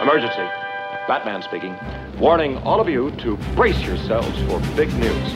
[0.00, 0.48] Emergency.
[1.06, 1.76] Batman speaking.
[2.18, 5.30] Warning all of you to brace yourselves for big news.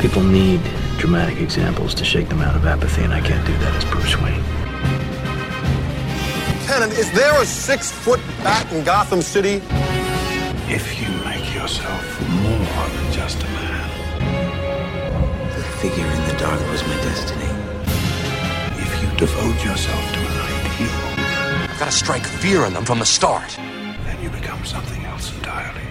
[0.00, 0.60] People need
[0.98, 4.16] dramatic examples to shake them out of apathy, and I can't do that as Bruce
[4.20, 4.42] Wayne.
[6.60, 9.62] Lieutenant, is there a six-foot bat in Gotham City?
[10.68, 13.90] If you make yourself more than just a man,
[15.56, 17.50] The figure in the dark was my destiny.
[18.80, 20.53] if you devote yourself to an ideal,
[21.74, 23.50] I've got to strike fear in them from the start.
[23.56, 25.82] then you become something else entirely.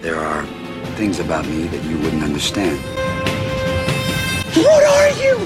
[0.00, 0.42] There are
[0.96, 2.78] things about me that you wouldn't understand.
[4.56, 5.36] What are you?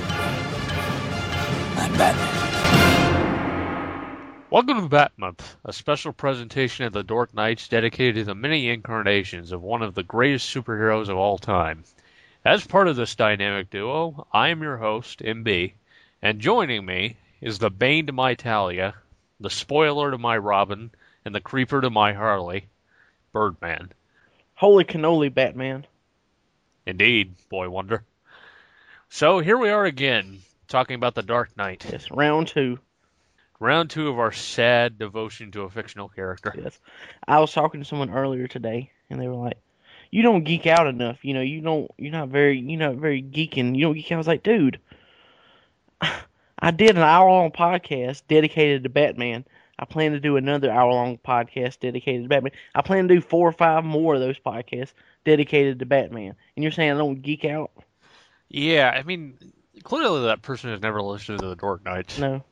[1.80, 2.30] I'm Batman.
[4.50, 8.68] Welcome to Bat Month, a special presentation of the Dork Knights dedicated to the many
[8.68, 11.82] incarnations of one of the greatest superheroes of all time.
[12.44, 15.72] As part of this dynamic duo, I am your host, MB,
[16.22, 18.94] and joining me is the Bane to my Talia,
[19.40, 20.90] the Spoiler to my Robin,
[21.24, 22.66] and the Creeper to my Harley,
[23.32, 23.92] Birdman.
[24.54, 25.86] Holy cannoli, Batman.
[26.86, 28.04] Indeed, boy wonder.
[29.08, 32.78] So here we are again, talking about the Dark Knight, Yes, round two.
[33.58, 36.54] round two of our sad devotion to a fictional character.
[36.56, 36.78] Yes.
[37.26, 39.58] I was talking to someone earlier today, and they were like,
[40.10, 41.24] "You don't geek out enough.
[41.24, 41.90] You know, you don't.
[41.98, 42.58] You're not very.
[42.58, 43.74] You're not very geeking.
[43.76, 44.78] You don't geek out." I was like, "Dude,
[46.62, 49.44] I did an hour-long podcast dedicated to Batman.
[49.78, 52.52] I plan to do another hour-long podcast dedicated to Batman.
[52.74, 54.92] I plan to do four or five more of those podcasts
[55.24, 56.34] dedicated to Batman.
[56.54, 57.70] And you're saying I don't geek out?
[58.48, 59.38] Yeah, I mean,
[59.82, 62.18] clearly that person has never listened to the Dork Knights.
[62.18, 62.42] No.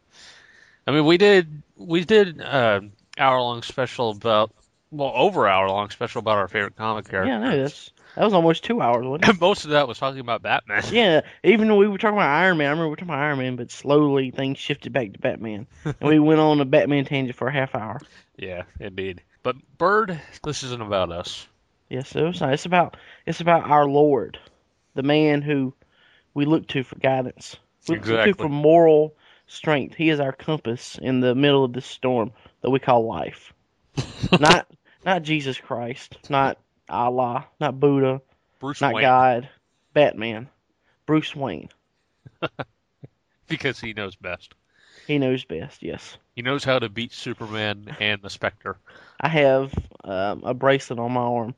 [0.87, 2.81] I mean, we did we did uh,
[3.19, 4.53] hour long special about
[4.91, 7.28] well over hour long special about our favorite comic characters.
[7.28, 9.41] Yeah, no, that's that was almost two hours, wasn't it?
[9.41, 10.83] Most of that was talking about Batman.
[10.91, 13.20] Yeah, even when we were talking about Iron Man, I remember we were talking about
[13.22, 17.05] Iron Man, but slowly things shifted back to Batman, and we went on a Batman
[17.05, 18.00] tangent for a half hour.
[18.41, 19.20] Yeah, indeed.
[19.42, 21.48] But Bird, this isn't about us.
[21.88, 22.52] Yes, so it's not.
[22.52, 24.38] It's about it's about our Lord,
[24.94, 25.75] the man who
[26.34, 27.56] we look to for guidance.
[27.88, 28.32] We look Exactly.
[28.34, 29.16] to for moral
[29.48, 29.97] strength.
[29.97, 33.53] He is our compass in the middle of this storm that we call life.
[34.38, 34.69] not
[35.04, 38.21] not Jesus Christ, not Allah, not Buddha,
[38.60, 39.49] Bruce not Wayne, God,
[39.93, 40.49] Batman,
[41.06, 41.69] Bruce Wayne.
[43.49, 44.54] because he knows best.
[45.06, 45.82] He knows best.
[45.82, 46.19] Yes.
[46.37, 48.76] He knows how to beat Superman and the Spectre.
[49.21, 49.72] I have
[50.04, 51.54] um, a bracelet on my arm.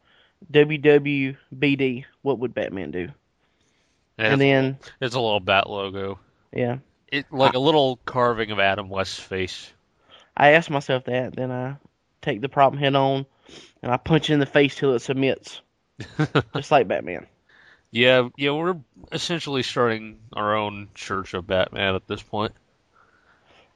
[0.53, 2.05] WWBD.
[2.23, 3.09] What would Batman do?
[4.19, 6.19] And, And then, it's a little bat logo.
[6.53, 9.73] yeah, It like a little carving of Adam West's face.
[10.37, 11.35] I ask myself that.
[11.35, 11.77] Then I
[12.23, 13.27] take the problem head on,
[13.83, 15.61] and I punch it in the face till it submits,
[16.55, 17.27] just like Batman.
[17.91, 18.77] Yeah, yeah, we're
[19.11, 22.53] essentially starting our own church of Batman at this point.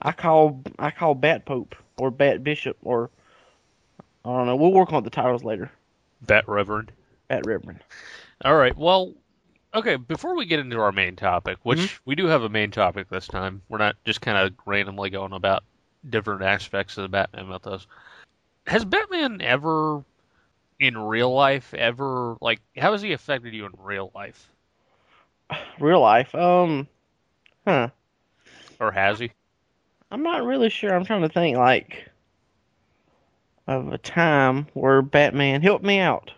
[0.01, 3.11] I call I call Bat Pope or Bat Bishop or
[4.25, 4.57] I don't know.
[4.57, 5.71] We'll work on the titles later.
[6.23, 6.93] Bat Reverend.
[7.29, 7.81] Bat Reverend.
[8.45, 8.77] All right.
[8.77, 9.15] Well,
[9.75, 9.97] okay.
[9.97, 11.97] Before we get into our main topic, which mm-hmm.
[12.05, 15.33] we do have a main topic this time, we're not just kind of randomly going
[15.33, 15.65] about
[16.09, 17.87] different aspects of the Batman mythos.
[18.67, 20.05] Has Batman ever,
[20.81, 24.51] in real life, ever like how has he affected you in real life,
[25.79, 26.35] Real life.
[26.35, 26.89] Um,
[27.67, 27.89] huh.
[28.81, 29.31] or has he?
[30.11, 30.95] I'm not really sure.
[30.95, 32.09] I'm trying to think like
[33.67, 36.33] of a time where Batman helped me out.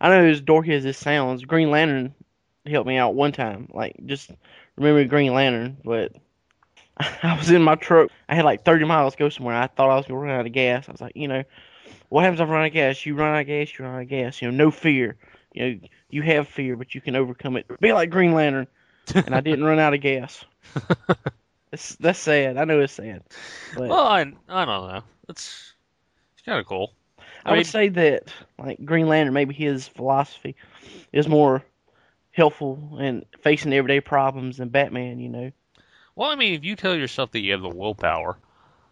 [0.00, 2.14] I know as dorky as this sounds, Green Lantern
[2.66, 3.68] helped me out one time.
[3.72, 4.30] Like just
[4.76, 6.12] remember Green Lantern, but
[7.22, 8.10] I was in my truck.
[8.28, 9.56] I had like 30 miles to go somewhere.
[9.56, 10.88] I thought I was gonna run out of gas.
[10.88, 11.44] I was like, you know,
[12.08, 13.04] what happens if I run out of gas?
[13.06, 13.78] You run out of gas.
[13.78, 14.42] You run out of gas.
[14.42, 15.16] You know, no fear.
[15.52, 17.66] You know, you have fear, but you can overcome it.
[17.80, 18.66] Be like Green Lantern.
[19.14, 20.44] And I didn't run out of gas.
[21.72, 22.56] It's, that's sad.
[22.56, 23.22] I know it's sad.
[23.76, 25.02] But Well, I I don't know.
[25.28, 25.72] It's
[26.34, 26.92] it's kind of cool.
[27.18, 28.24] I, I mean- would say that
[28.58, 30.56] like Green Lantern, maybe his philosophy
[31.12, 31.64] is more
[32.32, 35.20] helpful in facing everyday problems than Batman.
[35.20, 35.52] You know.
[36.14, 38.36] Well, I mean, if you tell yourself that you have the willpower,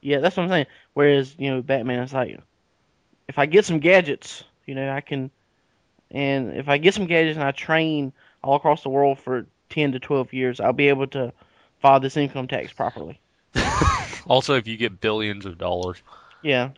[0.01, 0.67] Yeah, that's what I'm saying.
[0.95, 2.41] Whereas you know Batman is like,
[3.29, 5.31] if I get some gadgets, you know, I can,
[6.11, 8.13] and if I get some gadgets and I train
[8.43, 11.33] all across the world for ten to twelve years, I'll be able to
[11.81, 13.21] file this income tax properly.
[14.27, 16.03] also if you get billions of dollars.
[16.43, 16.71] Yeah.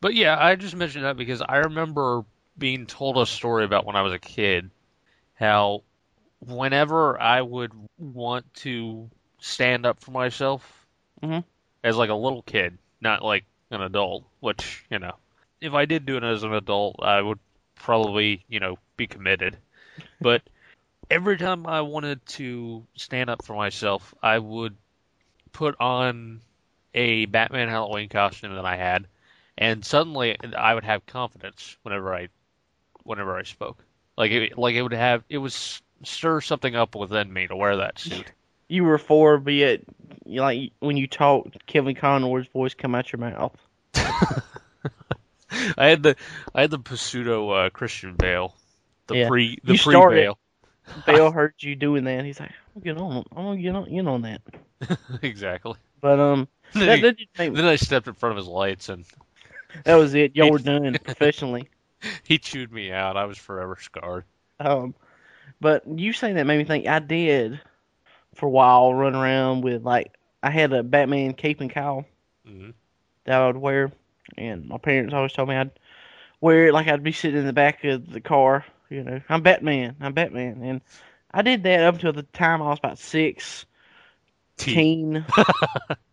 [0.00, 2.24] But yeah, I just mentioned that because I remember
[2.58, 4.70] being told a story about when I was a kid
[5.34, 5.82] how
[6.40, 9.10] whenever I would want to
[9.44, 10.86] stand up for myself
[11.22, 11.44] Mhm.
[11.82, 15.16] as like a little kid, not like an adult, which, you know,
[15.60, 17.38] if I did do it as an adult, I would
[17.74, 19.58] probably, you know, be committed.
[20.20, 20.42] But
[21.10, 24.76] every time I wanted to stand up for myself, I would
[25.52, 26.40] put on
[26.94, 29.06] a Batman Halloween costume that I had,
[29.58, 32.28] and suddenly I would have confidence whenever I
[33.02, 33.84] whenever I spoke.
[34.16, 37.56] Like it, like it would have it would s- stir something up within me to
[37.56, 38.32] wear that suit.
[38.68, 39.80] You were four, but
[40.26, 43.56] like when you talk, Kevin Conroy's voice come out your mouth.
[45.76, 46.16] I had the
[46.54, 48.54] I had the pseudo uh, Christian Bale,
[49.06, 49.28] the Yeah.
[49.28, 50.38] pre the You pre started- Bale.
[51.06, 52.24] Bale heard you doing that.
[52.24, 53.24] He's like, I'm gonna get on.
[53.36, 54.40] I'm gonna get on in on that.
[55.22, 55.74] exactly.
[56.00, 58.46] But um, Then, that, he- that, just made then I stepped in front of his
[58.48, 59.04] lights and
[59.84, 60.36] that was it.
[60.36, 61.68] Y'all were done professionally.
[62.22, 63.16] he chewed me out.
[63.16, 64.24] I was forever scarred.
[64.60, 64.94] Um,
[65.60, 66.86] but you saying that made me think.
[66.86, 67.60] I did
[68.34, 72.06] for a while run around with like I had a Batman cape and cowl
[72.44, 72.70] hmm
[73.24, 73.92] that I would wear,
[74.36, 75.70] and my parents always told me I'd
[76.40, 78.64] wear it like I'd be sitting in the back of the car.
[78.90, 79.96] You know, I'm Batman.
[80.00, 80.80] I'm Batman, and
[81.32, 83.66] I did that up until the time I was about six,
[84.56, 85.24] teen,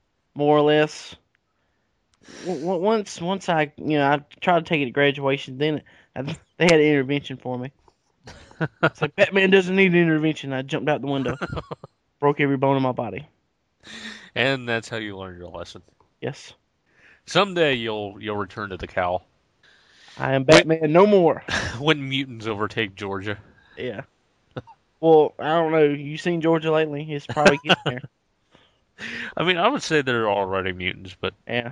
[0.36, 1.16] more or less.
[2.44, 5.58] W- w- Once, once I, you know, I tried to take it to graduation.
[5.58, 5.82] Then
[6.16, 6.22] I,
[6.58, 7.72] they had an intervention for me.
[8.92, 10.54] It's like Batman doesn't need an intervention.
[10.54, 11.40] I jumped out the window,
[12.22, 13.28] broke every bone in my body.
[14.34, 15.82] And that's how you learn your lesson.
[16.22, 16.54] Yes,
[17.26, 19.26] Someday you'll you'll return to the cowl
[20.18, 20.92] I am Batman.
[20.92, 21.44] No more.
[21.80, 23.38] when mutants overtake Georgia.
[23.78, 24.02] Yeah.
[25.00, 25.84] Well, I don't know.
[25.84, 27.12] You seen Georgia lately?
[27.12, 28.02] It's probably getting there.
[29.38, 31.72] I mean, I would say they're already mutants, but Yeah.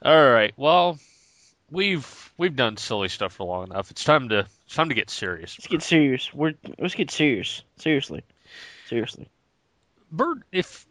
[0.00, 0.52] all right.
[0.56, 0.98] Well,
[1.70, 3.90] we've we've done silly stuff for long enough.
[3.90, 5.56] It's time to it's time to get serious.
[5.58, 6.32] Let's get serious.
[6.32, 7.62] We're let's get serious.
[7.78, 8.22] Seriously.
[8.88, 9.28] Seriously.
[10.12, 10.86] Bert, if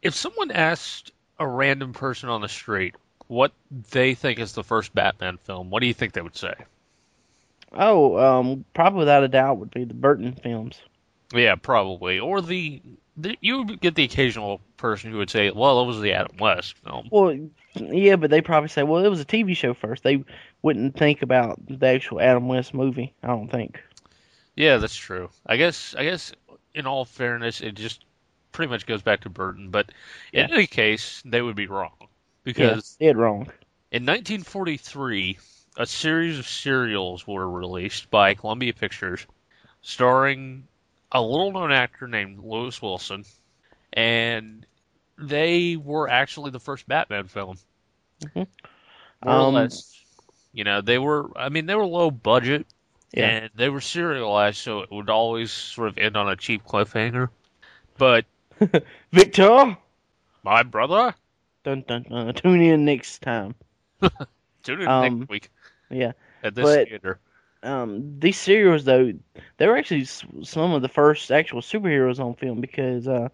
[0.00, 2.94] if someone asked a random person on the street
[3.26, 3.52] what
[3.90, 6.54] they think is the first Batman film, what do you think they would say?
[7.72, 10.80] Oh, um, probably without a doubt would be the Burton films.
[11.34, 12.18] Yeah, probably.
[12.18, 12.82] Or the,
[13.16, 16.36] the you would get the occasional person who would say, "Well, it was the Adam
[16.38, 17.36] West film." Well,
[17.74, 20.02] yeah, but they probably say, well, it was a TV show first.
[20.02, 20.24] They
[20.60, 23.14] wouldn't think about the actual Adam West movie.
[23.22, 23.82] I don't think.
[24.54, 25.30] Yeah, that's true.
[25.46, 26.32] I guess I guess
[26.74, 28.04] in all fairness, it just
[28.52, 29.70] pretty much goes back to Burton.
[29.70, 29.90] But
[30.32, 30.48] in Yeah.
[30.50, 32.08] any case, they would be wrong
[32.56, 33.50] Yeah, because dead wrong.
[33.90, 35.38] in 1943,
[35.76, 39.26] a series of serials were released by Columbia Pictures,
[39.82, 40.66] starring
[41.12, 43.24] a little-known actor named Lewis Wilson,
[43.92, 44.66] and
[45.18, 47.58] they were actually the first Batman film.
[49.22, 49.98] More Um, less.
[50.52, 51.30] You know, they were.
[51.36, 52.66] I mean, they were low budget,
[53.12, 53.28] Yeah.
[53.28, 57.28] and they were serialized, so it would always sort of end on a cheap cliffhanger.
[57.98, 58.26] But
[59.12, 59.76] Victor.
[60.42, 61.14] my brother,
[61.64, 62.34] Dun dun dun.
[62.34, 63.54] Tune in next time.
[64.62, 65.50] tune in Um, next week
[65.90, 66.12] Yeah.
[66.42, 67.18] at this but- theater.
[67.62, 69.12] um, these serials though
[69.56, 73.28] they were actually some of the first actual superheroes on film because uh,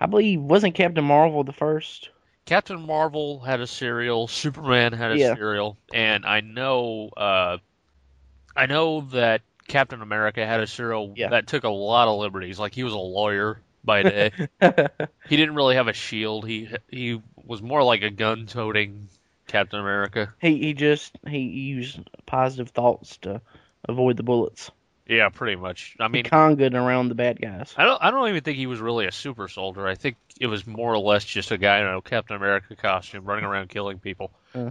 [0.00, 2.10] I believe wasn't Captain Marvel the first?
[2.46, 5.34] Captain Marvel had a serial, Superman had a Yeah.
[5.34, 7.56] serial, and I know, uh,
[8.54, 11.30] I know that Captain America had a serial Yeah.
[11.30, 12.58] that took a lot of liberties.
[12.58, 14.32] Like he was a lawyer by day.
[15.28, 16.46] he didn't really have a shield.
[16.46, 19.08] He he was more like a gun-toting
[19.46, 20.32] Captain America.
[20.40, 23.40] he he just he used positive thoughts to
[23.88, 24.70] avoid the bullets.
[25.06, 25.96] Yeah, pretty much.
[26.00, 27.74] I He mean, congued around the bad guys.
[27.76, 29.86] I don't I don't even think he was really a super soldier.
[29.86, 33.24] I think it was more or less just a guy in a Captain America costume
[33.24, 34.30] running around killing people.
[34.54, 34.70] Yeah.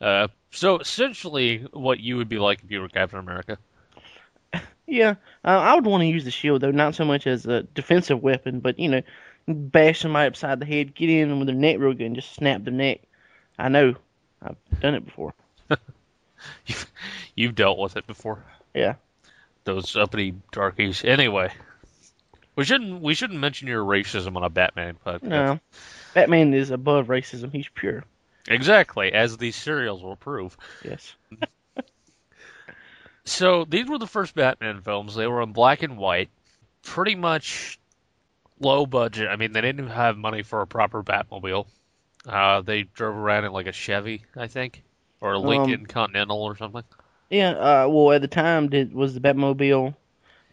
[0.00, 3.58] Uh, so essentially, what you would be like if you were Captain America.
[4.86, 5.14] Yeah,
[5.44, 8.22] uh, I would want to use the shield though, not so much as a defensive
[8.22, 9.02] weapon, but you know,
[9.48, 12.62] bash somebody upside the head, get in with their neck real good, and just snap
[12.64, 13.00] their neck.
[13.58, 13.96] I know,
[14.42, 15.34] I've done it before.
[16.66, 16.86] You've,
[17.34, 18.44] you've dealt with it before.
[18.74, 18.96] Yeah.
[19.64, 21.02] Those uppity darkies.
[21.04, 21.50] Anyway,
[22.54, 25.22] we shouldn't we shouldn't mention your racism on a Batman podcast.
[25.22, 25.60] No,
[26.14, 27.52] Batman is above racism.
[27.52, 28.04] He's pure.
[28.48, 30.56] Exactly, as these serials will prove.
[30.84, 31.14] Yes.
[33.26, 35.14] So these were the first Batman films.
[35.14, 36.30] They were in black and white,
[36.82, 37.78] pretty much
[38.60, 39.28] low budget.
[39.28, 41.66] I mean, they didn't have money for a proper Batmobile.
[42.26, 44.82] Uh, they drove around in like a Chevy, I think,
[45.20, 46.84] or a Lincoln Continental or something.
[47.30, 47.50] Yeah.
[47.50, 49.94] Uh, well, at the time, did was the Batmobile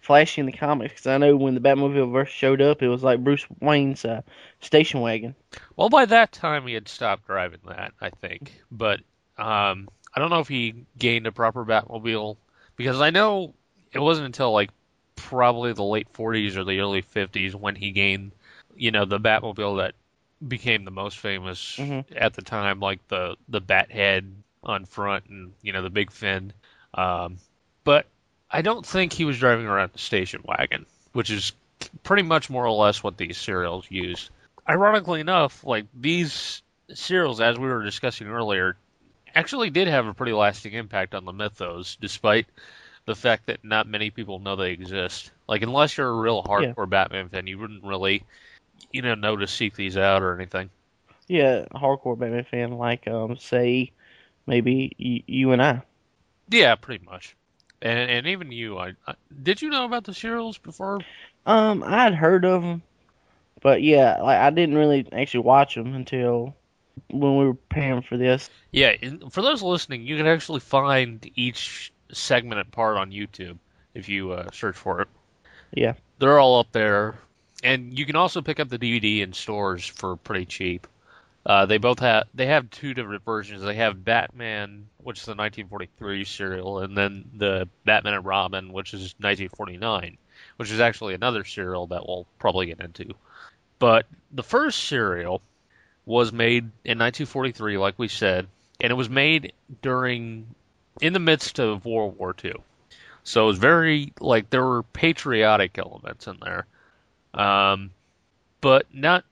[0.01, 0.96] flashy in the comics?
[1.01, 4.22] 'Cause I know when the Batmobile first showed up, it was like Bruce Wayne's uh,
[4.62, 5.36] station wagon.
[5.75, 8.62] Well, by that time he had stopped driving that, I think.
[8.72, 9.00] But
[9.38, 12.38] um, I don't know if he gained a proper Batmobile
[12.75, 13.53] because I know
[13.92, 14.72] it wasn't until like
[15.15, 18.32] probably the late 40s or the early 50s when he gained,
[18.75, 19.96] you know, the Batmobile that
[20.46, 22.06] became the most famous Mhm.
[22.15, 26.12] at the time, like the the bat head on front and you know the big
[26.12, 26.53] fin.
[26.94, 27.38] Um,
[27.84, 28.08] but
[28.50, 31.53] I don't think he was driving around the station wagon, which is
[32.03, 34.30] pretty much more or less what these serials used.
[34.70, 36.62] ironically enough, like these
[36.94, 38.77] serials, as we were discussing earlier,
[39.36, 42.48] actually did have a pretty lasting impact on the mythos, despite
[43.06, 45.32] the fact that not many people know they exist.
[45.48, 48.24] Like, unless you're a real hardcore Batman fan, you wouldn't really,
[48.92, 50.72] you know, know to seek these out or anything.
[51.28, 53.92] Yeah, hardcore Batman fan like um say
[54.48, 55.84] maybe y- you and I.
[56.50, 57.36] Yeah, pretty much.
[57.82, 61.00] And and even you, I, I did you know about the serials before?
[61.46, 62.84] Um, I'd heard of them,
[63.62, 66.56] but yeah, like I didn't really actually watch them until
[67.10, 68.50] when we were paying for this.
[68.72, 68.94] Yeah,
[69.30, 73.58] for those listening, you can actually find each segment and part on YouTube
[73.94, 75.08] if you uh, search for it.
[75.74, 75.94] Yeah.
[76.20, 77.16] They're all up there,
[77.64, 80.88] and you can also pick up the DVD in stores for pretty cheap.
[81.46, 83.62] Uh, they both have they have two different versions.
[83.62, 88.94] They have Batman, which is the 1943 serial, and then the Batman and Robin, which
[88.94, 90.18] is 1949,
[90.56, 93.14] which is actually another serial that we'll probably get into.
[93.78, 95.42] But the first serial
[96.05, 98.48] was made in 1943, like we said,
[98.81, 100.48] and it was made during
[101.01, 102.53] in the midst of World War II.
[103.24, 106.65] So it was very like there were patriotic elements in there,
[107.33, 107.91] um,
[108.60, 109.24] but not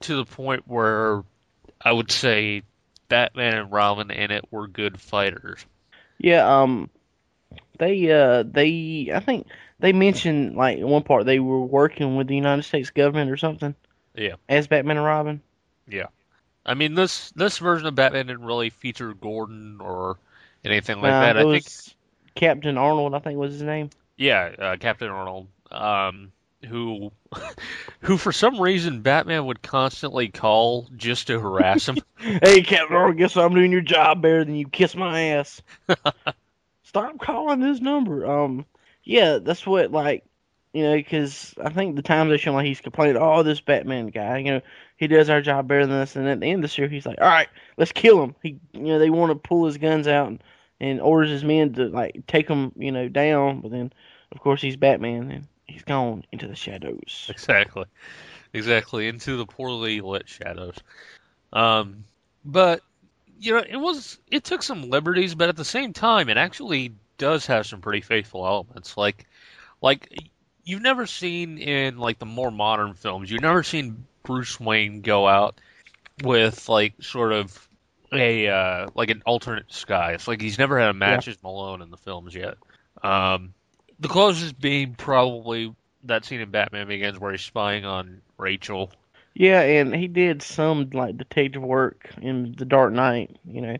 [0.00, 1.22] to the point where
[1.80, 2.62] I would say
[3.08, 5.64] Batman and Robin in it were good fighters.
[6.18, 6.90] Yeah, um,
[7.78, 9.46] they uh they I think
[9.78, 13.38] they mentioned like in one part they were working with the United States government or
[13.38, 13.74] something
[14.14, 15.40] Yeah, as Batman and Robin.
[15.90, 16.06] Yeah.
[16.64, 20.18] I mean this this version of Batman didn't really feature Gordon or
[20.64, 21.36] anything like Uh, that.
[21.36, 21.96] it I was think
[22.34, 23.90] Captain Arnold, I think was his name.
[24.16, 26.32] yeah, uh, Captain Arnold, um,
[26.68, 27.10] who
[28.00, 31.98] who for some reason Batman would constantly call just to harass him.
[32.18, 35.62] Hey, Captain Arnold, guess I'm doing your job better than you kiss my ass.
[36.82, 38.26] Stop calling this number.
[38.26, 38.66] Um,
[39.04, 40.24] yeah, that's what like,
[40.72, 44.08] you know, because I think the times they show like he's complaining, oh, this Batman
[44.08, 44.60] guy, you know,
[45.00, 47.06] he does our job better than us, and at the end of the series, he's
[47.06, 48.34] like, all right, let's kill him.
[48.42, 50.42] He, you know, they want to pull his guns out and,
[50.78, 53.92] and orders his men to like take him, you know, down, but then,
[54.30, 57.28] of course, he's Batman and he's gone into the shadows.
[57.30, 57.86] Exactly.
[58.52, 59.08] Exactly.
[59.08, 60.76] Into the poorly lit shadows.
[61.54, 62.04] Um,
[62.44, 62.82] but,
[63.38, 66.92] you know, it was, it took some liberties, but at the same time, it actually
[67.16, 68.98] does have some pretty faithful elements.
[68.98, 69.26] Like,
[69.80, 70.30] like,
[70.62, 75.26] you've never seen in, like, the more modern films, you've never seen Bruce Wayne go
[75.26, 75.60] out
[76.22, 77.68] with, like, sort of
[78.12, 80.26] a, uh, like an alternate disguise.
[80.28, 82.56] Like, he's never had a Matches Malone in the films yet.
[83.02, 83.54] Um,
[83.98, 85.74] the closest being probably
[86.04, 88.90] that scene in Batman Begins where he's spying on Rachel.
[89.34, 93.76] Yeah, and he did some like detective work in The Dark Knight, you know,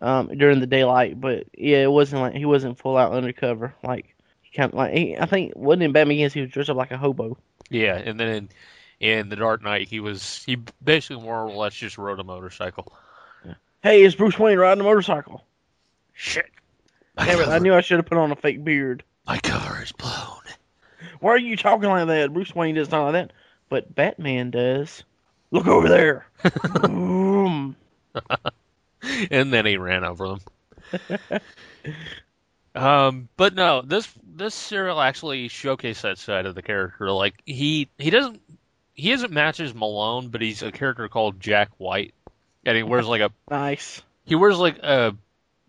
[0.00, 1.20] um, during the daylight.
[1.20, 3.74] But yeah, it wasn't like he wasn't full out undercover.
[3.82, 6.70] Like he kind of like he, I think wasn't in Batman Begins he was dressed
[6.70, 7.36] up like a hobo.
[7.68, 8.48] Yeah, and then in,
[9.02, 12.92] in The Dark Knight, he was he basically more or less just rode a motorcycle.
[13.82, 15.44] Hey, is Bruce Wayne riding a motorcycle.
[16.14, 16.48] Shit,
[17.18, 17.48] Damn it!
[17.48, 19.02] I knew I should have put on a fake beard.
[19.26, 20.38] my car is blown.
[21.18, 22.32] Why are you talking like that?
[22.32, 23.32] Bruce Wayne does not like that,
[23.68, 25.02] but Batman does.
[25.50, 26.26] Look over there.
[26.82, 27.74] Boom.
[29.30, 30.36] and then he ran over
[30.90, 31.40] them.
[32.76, 37.10] um, but no, this this serial actually showcased that side of the character.
[37.10, 38.40] Like he he doesn't
[38.94, 42.14] he isn't matches Malone, but he's a character called Jack White,
[42.64, 44.02] and he wears like a Nice.
[44.24, 45.16] he wears like a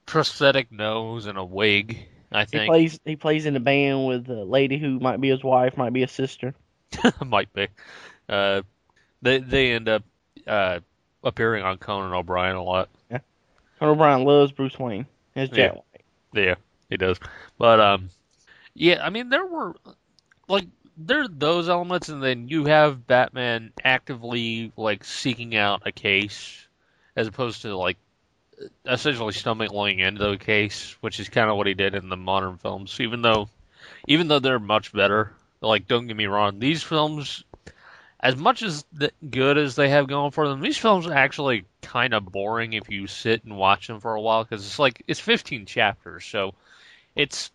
[0.05, 2.07] prosthetic nose and a wig.
[2.31, 2.99] I think He plays.
[3.05, 6.01] He plays in a band with a lady who might be his wife, might be
[6.01, 6.53] his sister.
[7.25, 7.67] might be.
[8.27, 8.63] Uh,
[9.21, 10.03] they they end up
[10.47, 10.79] uh,
[11.23, 12.89] appearing on Conan O'Brien a lot.
[13.09, 13.21] Conan
[13.95, 15.57] O'Brien loves Bruce Wayne as Jack.
[15.57, 15.71] Yeah.
[15.71, 16.45] White.
[16.45, 16.55] Yeah,
[16.89, 17.19] he does.
[17.57, 18.09] But um,
[18.73, 19.75] yeah, I mean there were
[20.47, 20.65] like
[20.97, 26.67] there are those elements, and then you have Batman actively like seeking out a case,
[27.15, 27.97] as opposed to like
[28.85, 32.57] essentially stumbling into a case, which is kind of what he did in the modern
[32.57, 32.99] films.
[32.99, 33.49] Even though,
[34.07, 35.31] even though they're much better,
[35.61, 37.43] like don't get me wrong, these films,
[38.19, 41.65] as much as th- good as they have going for them, these films are actually
[41.81, 45.03] kind of boring if you sit and watch them for a while because it's like
[45.07, 46.53] it's 15 chapters, so
[47.15, 47.51] it's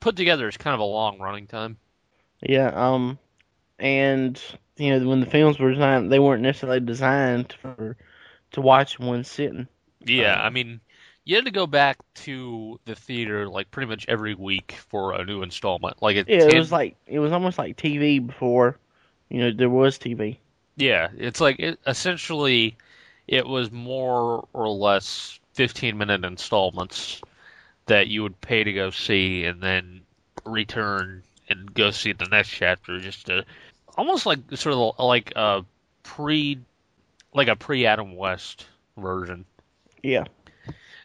[0.00, 1.76] put together as kind of a long running time.
[2.44, 2.68] Yeah.
[2.74, 3.18] Um,
[3.78, 4.40] and
[4.76, 7.96] you know when the films were designed, they weren't necessarily designed for
[8.52, 9.68] to watch in one sitting.
[10.00, 10.80] Yeah, Um, I mean,
[11.24, 15.24] you had to go back to the theater like pretty much every week for a
[15.24, 16.02] new installment.
[16.02, 18.78] Like it, Yeah, it was like it was almost like TV before,
[19.30, 20.38] you know, there was TV.
[20.76, 22.76] yeah, it's like it, essentially
[23.26, 27.22] it was more or less 15 minute installments
[27.86, 30.02] that you would pay to go see and then
[30.44, 33.44] return and go see the next chapter just to
[33.96, 35.62] almost like sort of like uh
[36.02, 36.58] pre,
[37.32, 39.44] like a pre Adam West version,
[40.02, 40.24] Yeah.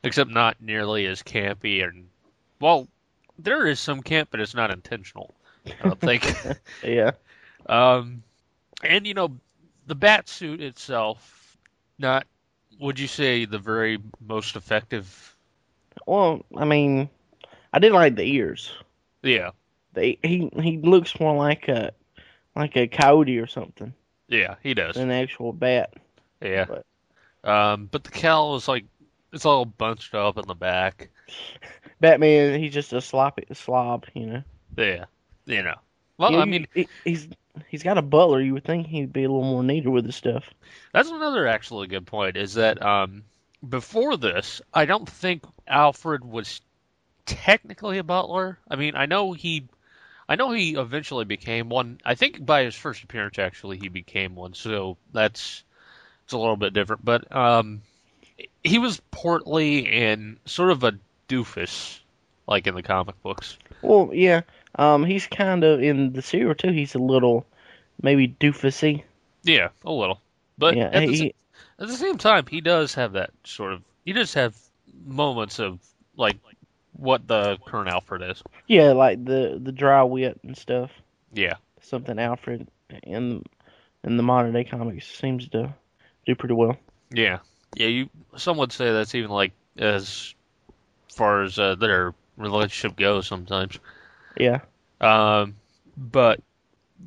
[0.03, 2.07] except not nearly as campy and
[2.59, 2.87] well,
[3.37, 5.33] there is some camp, but it's not intentional.
[5.65, 6.25] I don't think.
[6.83, 7.11] Yeah.
[7.65, 8.23] Um,
[8.83, 9.37] and you know,
[9.87, 11.57] the bat suit itself,
[11.97, 12.25] not
[12.79, 15.35] would you say the very most effective?
[16.05, 17.09] Well, I mean,
[17.73, 18.71] I did like the ears.
[19.21, 19.51] Yeah,
[19.93, 21.91] They he he looks more like a
[22.55, 23.93] like a coyote or something
[24.27, 24.97] yeah, he does.
[24.97, 25.93] an actual bat.
[26.41, 26.65] Yeah.
[26.65, 26.85] But-
[27.49, 28.85] Um, but the cowl is like
[29.31, 31.09] it's all bunched up in the back.
[32.01, 34.43] Batman, he's just a sloppy slob, you know.
[34.77, 35.05] Yeah,
[35.45, 35.75] you know.
[36.17, 37.27] Well, know, I mean, he, he's
[37.67, 38.41] he's got a butler.
[38.41, 40.43] You would think he'd be a little more neater with his stuff.
[40.93, 42.37] that's another actually good point.
[42.37, 43.23] Is that um,
[43.67, 46.61] before this, I don't think Alfred was
[47.25, 48.59] technically a butler.
[48.69, 49.67] I mean, I know he,
[50.29, 51.99] I know he eventually became one.
[52.05, 54.53] I think by his first appearance, actually, he became one.
[54.53, 55.63] So that's
[56.23, 57.03] it's a little bit different.
[57.03, 57.81] But um,
[58.63, 60.93] he was portly and sort of a
[61.27, 61.99] doofus,
[62.47, 63.57] like in the comic books.
[63.81, 64.41] Well, yeah.
[64.75, 66.71] Um, he's kind of in the serial too.
[66.71, 67.47] He's a little
[67.99, 69.01] maybe doofusy.
[69.41, 70.21] Yeah, a little.
[70.59, 73.73] But yeah, at, the, he, sa- at the same time, he does have that sort
[73.73, 73.81] of.
[74.05, 74.55] He does have
[75.07, 75.79] moments of
[76.15, 76.37] like
[76.99, 78.43] what the current Alfred is.
[78.67, 80.91] yeah, like the the dry wit and stuff.
[81.33, 82.67] Yeah, Something Alfred
[83.03, 83.43] in
[84.03, 85.73] in the modern day comics seems to
[86.25, 86.77] do pretty well.
[87.11, 87.39] yeah,
[87.75, 87.87] yeah.
[87.87, 90.33] You some would say that's even like as
[91.09, 93.77] far as uh, their relationship goes sometimes.
[94.37, 94.59] Yeah,
[95.01, 95.55] Um,
[95.97, 96.41] but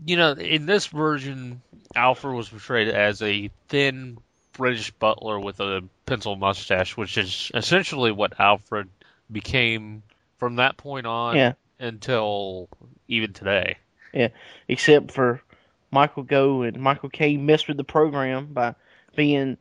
[0.06, 1.62] you know, in this version,
[1.94, 4.18] Alfred was portrayed as a thin
[4.52, 8.88] British butler with a pencil mustache, which is essentially what Alfred
[9.32, 10.02] became
[10.38, 11.52] from that point on yeah.
[11.78, 12.68] until
[13.08, 13.76] even today.
[14.12, 14.28] Yeah,
[14.68, 15.42] Except for
[15.90, 18.74] Michael Gough and Michael Caine messed with the program by
[19.16, 19.56] being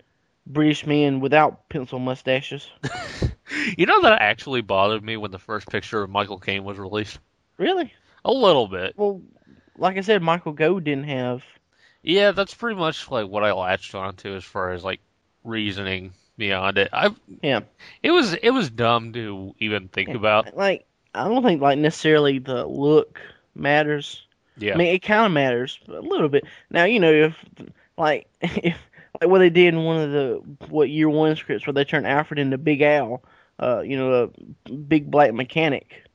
[0.46, 2.68] British men without pencil mustaches.
[3.78, 7.20] You know that actually bothered me when the first picture of Michael Caine was released.
[7.58, 7.94] Really?
[8.26, 8.94] A little bit.
[8.98, 9.22] Well,
[9.78, 11.44] like I said, Michael Gough didn't have.
[12.02, 15.02] Yeah, that's pretty much like what I latched onto as far as like
[15.44, 16.90] reasoning beyond it.
[16.92, 17.62] I Yeah.
[18.02, 20.58] it was it was dumb to even think about.
[20.58, 23.22] Like, I don't think like necessarily the look
[23.54, 24.26] matters.
[24.58, 24.74] Yeah.
[24.74, 26.44] I mean, it kind of matters a little bit.
[26.72, 27.36] Now, you know, if
[27.96, 28.76] like if
[29.22, 32.08] like what they did in one of the what year one scripts where they turned
[32.08, 33.24] Alfred into Big Al,
[33.60, 34.32] uh, you know,
[34.68, 36.06] a big black mechanic,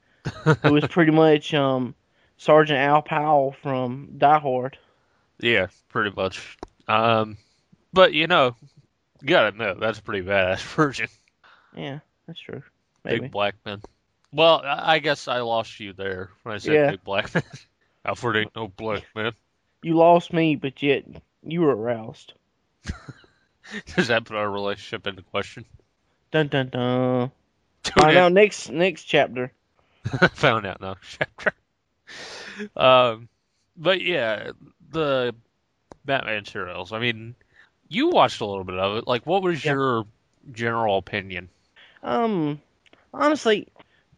[0.62, 1.94] who was pretty much um
[2.36, 4.76] Sergeant Al Powell from Die Hard.
[5.38, 6.58] Yeah, pretty much.
[6.88, 7.36] Um,
[7.92, 8.56] but you know,
[9.22, 11.08] you gotta admit that's a pretty badass version.
[11.76, 12.62] Yeah, that's true.
[13.04, 13.20] Maybe.
[13.20, 13.82] Big black man.
[14.32, 16.90] Well, I guess I lost you there when I said Yeah.
[16.90, 17.44] big black man.
[18.04, 19.32] Alfred ain't no black man.
[19.82, 21.04] You lost me, but yet
[21.42, 22.32] you were aroused.
[23.96, 25.64] Does that put our relationship into question?
[26.30, 27.30] Dun dun dun.
[27.96, 29.52] Right, now next next chapter.
[30.34, 30.96] Found out now.
[31.02, 31.52] Chapter.
[32.76, 33.28] um,
[33.76, 34.52] but yeah,
[34.90, 35.34] the
[36.04, 36.92] Batman serials.
[36.92, 37.34] I mean,
[37.88, 39.06] you watched a little bit of it.
[39.06, 39.72] Like, what was Yeah.
[39.72, 40.04] your
[40.52, 41.48] general opinion?
[42.02, 42.60] Um,
[43.12, 43.68] honestly,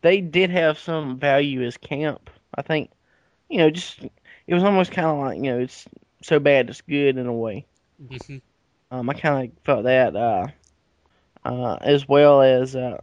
[0.02, 2.30] they did have some value as camp.
[2.54, 2.90] I think,
[3.48, 4.00] you know, just
[4.46, 5.86] it was almost kind of like you know, it's
[6.22, 7.66] so bad it's good in a way.
[8.10, 8.40] Mhm.
[8.90, 10.46] Um, I kind of felt that, uh,
[11.44, 12.98] uh, as well as uh,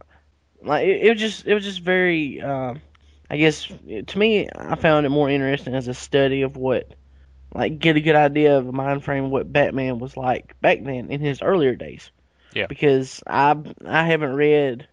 [0.62, 2.74] like it, it was just it was just very, uh,
[3.30, 3.66] I guess
[4.06, 6.92] to me, I found it more interesting as a study of what,
[7.56, 10.82] like, get a good idea of a mind frame of what Batman was like back
[10.84, 12.10] then in his earlier days.
[12.54, 12.66] Yeah.
[12.66, 14.88] Because I I haven't read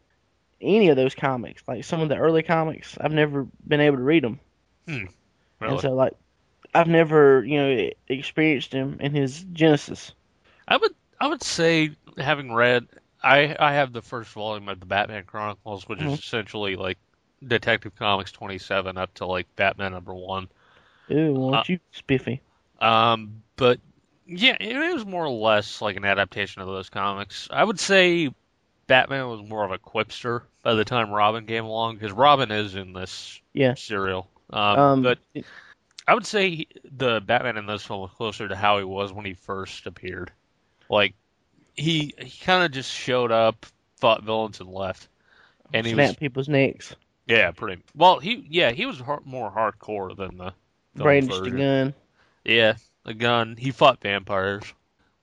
[0.62, 2.98] any of those comics, like some of the early comics.
[3.00, 4.40] I've never been able to read them,
[4.88, 5.10] Really?
[5.62, 6.14] and so like
[6.74, 10.14] I've never you know experienced him in his Genesis.
[10.68, 12.88] I would I would say having read
[13.24, 16.14] I I have the first volume of the Batman Chronicles, which Mhm.
[16.14, 16.98] is essentially like
[17.46, 20.50] Detective Comics twenty seven up to like Batman number one.
[21.12, 22.42] Ooh, won't Uh, you spiffy?
[22.80, 23.80] Um, but
[24.26, 27.48] yeah, it was more or less like an adaptation of those comics.
[27.52, 28.34] I would say
[28.88, 32.76] Batman was more of a quipster by the time Robin came along because Robin is
[32.76, 33.74] in this Yeah.
[33.76, 34.30] serial.
[34.50, 35.20] Um, Um, but
[36.08, 39.14] I would say he- the Batman in this film was closer to how he was
[39.14, 40.32] when he first appeared.
[40.90, 41.16] Like
[41.76, 43.66] he he kind of just showed up,
[43.98, 45.08] fought villains, and left.
[45.74, 48.20] And he snap was people's necks, yeah, pretty well.
[48.20, 50.54] He yeah he was har more hardcore than the
[50.96, 51.94] brandished a gun.
[52.46, 52.76] Yeah,
[53.06, 53.56] a gun.
[53.58, 54.64] He fought vampires.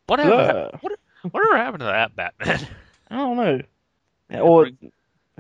[0.06, 0.32] Whatever.
[0.32, 0.78] Ugh.
[0.80, 0.98] What
[1.30, 2.66] whatever happened to that Batman?
[3.10, 3.60] I don't know.
[4.32, 4.70] Or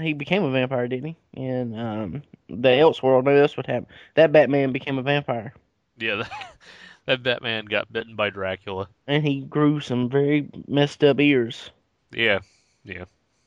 [0.00, 1.40] he became a vampire, didn't he?
[1.40, 3.86] In um, the Elseworld, no, that's what happened.
[4.16, 5.54] That Batman became a vampire.
[5.96, 6.30] yeah, that,
[7.06, 8.88] that Batman got bitten by Dracula.
[9.06, 11.70] and he grew some very messed up ears.
[12.12, 12.40] Yeah,
[12.82, 13.04] yeah,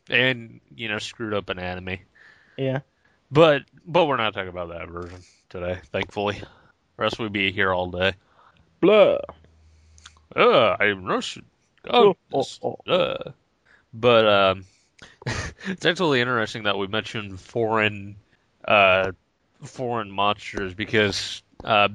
[0.09, 2.03] and you know screwed up anatomy.
[2.57, 2.79] Yeah.
[3.29, 5.19] But but we're not talking about that version
[5.49, 6.41] today, thankfully.
[6.97, 8.13] Or else we'd be here all day.
[8.81, 9.17] Blah.
[10.35, 11.45] Uh, I'm Russian.
[11.89, 13.31] Oh, Oh, this- oh, uh.
[13.93, 14.65] But um,
[15.65, 18.15] it's actually interesting that we mentioned foreign
[18.65, 19.11] uh,
[19.63, 21.89] foreign monsters because uh,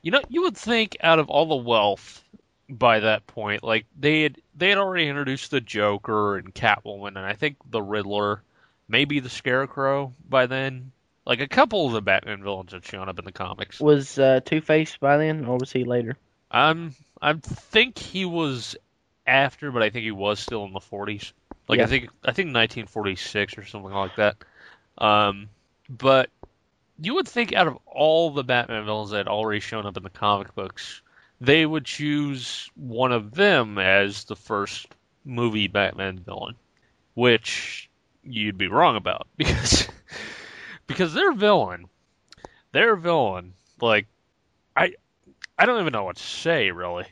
[0.00, 2.22] you know you would think out of all the wealth
[2.70, 7.18] by that point, like they had they had already introduced the Joker and Catwoman, and
[7.18, 8.42] I think the Riddler,
[8.88, 10.92] maybe the Scarecrow by then.
[11.24, 13.80] Like a couple of the Batman villains had shown up in the comics.
[13.80, 16.16] Was uh, Two Face by then, or was he later?
[16.50, 18.76] Um, I think he was
[19.26, 21.32] after, but I think he was still in the 40s.
[21.68, 21.84] Like Yeah.
[21.84, 24.36] I think I think 1946 or something like that.
[24.98, 25.48] Um,
[25.88, 26.30] but
[27.00, 30.02] you would think out of all the Batman villains that had already shown up in
[30.02, 31.02] the comic books,
[31.40, 34.86] they would choose one of them as the first
[35.24, 36.56] movie Batman villain,
[37.14, 37.88] which
[38.24, 39.88] you'd be wrong about because
[40.92, 41.86] because their villain,
[42.72, 44.06] their villain, like
[44.76, 44.94] I
[45.58, 47.06] I don't even know what to say really.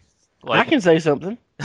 [0.48, 1.36] I can say something.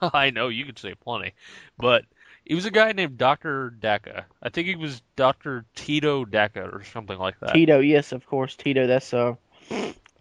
[0.00, 1.34] I know you could say plenty,
[1.78, 2.04] but
[2.44, 4.26] he was a guy named Doctor Daka.
[4.42, 7.54] I think he was Doctor Tito Daka or something like that.
[7.54, 8.86] Tito, yes, of course, Tito.
[8.86, 9.38] That's a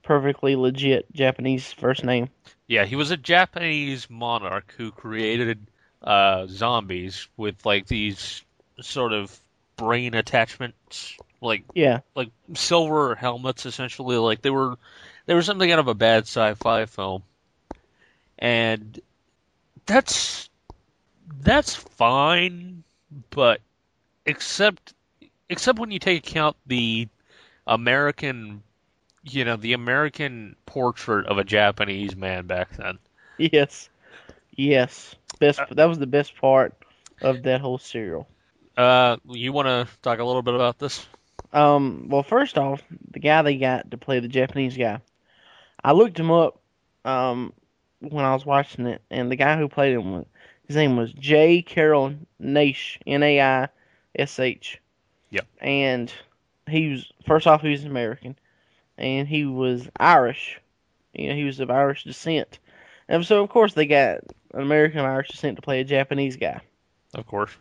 [0.03, 2.29] perfectly legit Japanese first name.
[2.67, 5.67] Yeah, he was a Japanese monarch who created
[6.01, 8.43] uh, zombies with like these
[8.81, 9.39] sort of
[9.77, 14.17] brain attachments, like Yeah, like silver helmets, essentially.
[14.17, 14.75] Like they were
[15.25, 17.23] they were something out of a bad sci-fi film,
[18.39, 18.99] and
[19.85, 20.49] that's
[21.41, 22.83] that's fine,
[23.29, 23.61] but
[24.25, 24.93] except
[25.49, 27.07] except when you take account the
[27.67, 28.63] American,
[29.23, 32.99] you know, the American portrait of a Japanese man back then.
[33.37, 33.89] yes,
[34.55, 35.15] yes.
[35.39, 35.59] Best.
[35.59, 36.73] Uh, that was the best part
[37.21, 38.27] of that whole serial.
[38.77, 41.05] Uh, you want to talk a little bit about this?
[41.53, 44.99] Um, well, first off, the guy they got to play the Japanese guy,
[45.83, 46.59] I looked him up
[47.05, 47.53] um,
[48.01, 50.25] when I was watching it, and the guy who played him, was,
[50.67, 51.61] his name was J.
[51.61, 53.67] Carroll Naish, N A I
[54.15, 54.81] S H.
[55.29, 55.47] Yep.
[55.59, 56.11] And
[56.67, 58.35] he was first off, he was American,
[58.97, 60.59] and he was Irish.
[61.13, 62.59] You know, he was of Irish descent,
[63.07, 64.19] and so of course they got
[64.53, 66.61] an American Irish descent to play a Japanese guy
[67.13, 67.51] Of course.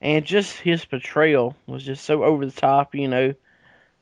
[0.00, 3.34] And just his portrayal was just so over the top, you know.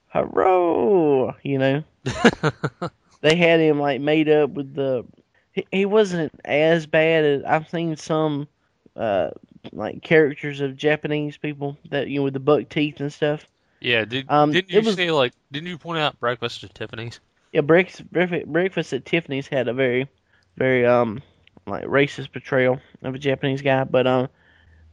[0.08, 1.84] Hurrah, you know.
[3.20, 5.04] they had him like made up with the.
[5.52, 8.48] He, he wasn't as bad as I've seen some,
[8.96, 9.30] uh,
[9.72, 13.46] like characters of Japanese people that you know with the buck teeth and stuff.
[13.80, 17.20] Yeah, did Um, didn't you was- say like didn't you point out Breakfast at Tiffany's?
[17.52, 20.08] Yeah, breakfast breakfast, breakfast at Tiffany's had a very,
[20.56, 21.22] very um
[21.66, 24.28] like racist portrayal of a Japanese guy, but um,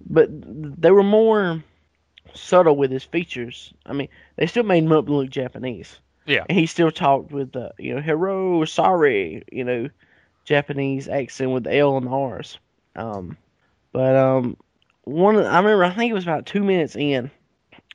[0.10, 1.64] but they were more
[2.34, 3.74] subtle with his features.
[3.86, 6.00] I mean, they still made him up look Japanese.
[6.26, 6.46] Yeah.
[6.48, 9.90] And he still talked with the you know hero sorry you know
[10.46, 12.58] Japanese accent with the L and the R's.
[12.96, 13.38] Um,
[13.92, 14.58] but um,
[15.04, 17.32] one of, I remember I think it was about two minutes in,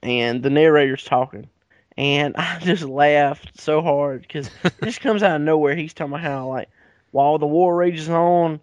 [0.03, 1.49] and the narrator's talking,
[1.97, 5.77] and I just laughed so hard because it just comes out of nowhere.
[5.77, 6.69] He's talking about how like
[7.13, 8.61] while the war rages on,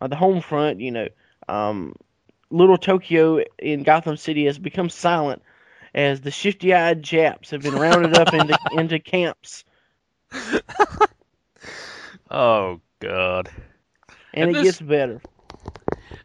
[0.00, 1.08] uh, the home front, you know,
[1.48, 1.94] um,
[2.54, 5.42] little Tokyo in Gotham City has become silent
[5.94, 9.64] as the shifty-eyed Japs have been rounded up into into camps,
[12.30, 13.50] Oh God.
[14.32, 15.20] and, And it this- gets better.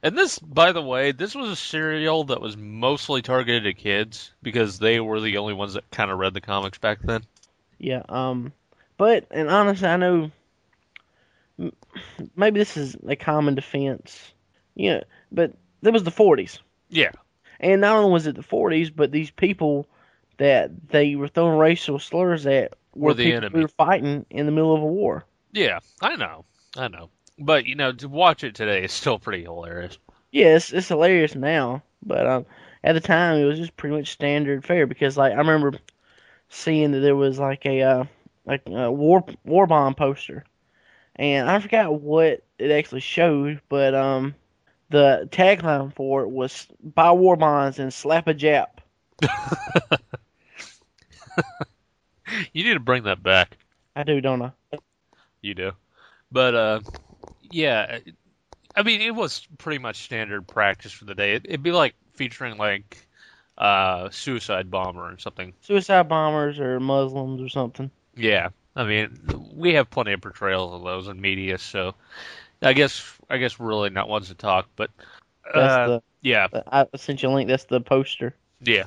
[0.02, 4.32] And this, by the way, this was a serial that was mostly targeted at kids
[4.42, 7.24] because they were the only ones that kind of read the comics back then.
[7.80, 8.04] Yeah.
[8.08, 8.54] Um.
[8.98, 10.32] But and honestly, I know
[12.36, 14.32] maybe this is a common defense.
[14.76, 17.12] You know, but it was the 40s, Yeah.
[17.60, 19.88] and not only was it the 40s, but these people
[20.38, 23.56] that they were throwing racial slurs at were, Were the enemy.
[23.56, 25.26] who were fighting in the middle of a war.
[25.52, 26.46] Yeah, I know.
[26.78, 27.10] I know.
[27.38, 29.98] But, you know, to watch it today is still pretty hilarious.
[30.32, 32.46] Yeah, it's, it's hilarious now, but um,
[32.84, 35.74] at the time it was just pretty much standard fare because like I remember
[36.50, 38.04] seeing that there was like a uh,
[38.46, 40.46] like a war war bomb poster,
[41.16, 44.36] and I forgot what it actually showed, but um,
[44.90, 48.68] the tagline for it was "Buy war bonds and slap a Jap."
[52.54, 53.58] You need to bring that back.
[53.96, 54.52] I do, don't I?
[55.42, 55.72] You do.
[56.32, 56.80] But, uh,
[57.50, 58.00] yeah.
[58.76, 61.34] I mean, it was pretty much standard practice for the day.
[61.34, 62.98] It, it'd be like featuring, like,
[63.58, 65.54] uh, Suicide Bomber or something.
[65.62, 67.90] Suicide bombers or Muslims or something.
[68.16, 68.50] Yeah.
[68.76, 69.20] I mean,
[69.56, 71.96] we have plenty of portrayals of those in media, so
[72.62, 74.90] I guess I guess really not ones to talk, but
[75.44, 77.48] That's uh, the, yeah, I sent you a link.
[77.48, 78.36] That's the poster.
[78.62, 78.86] yeah.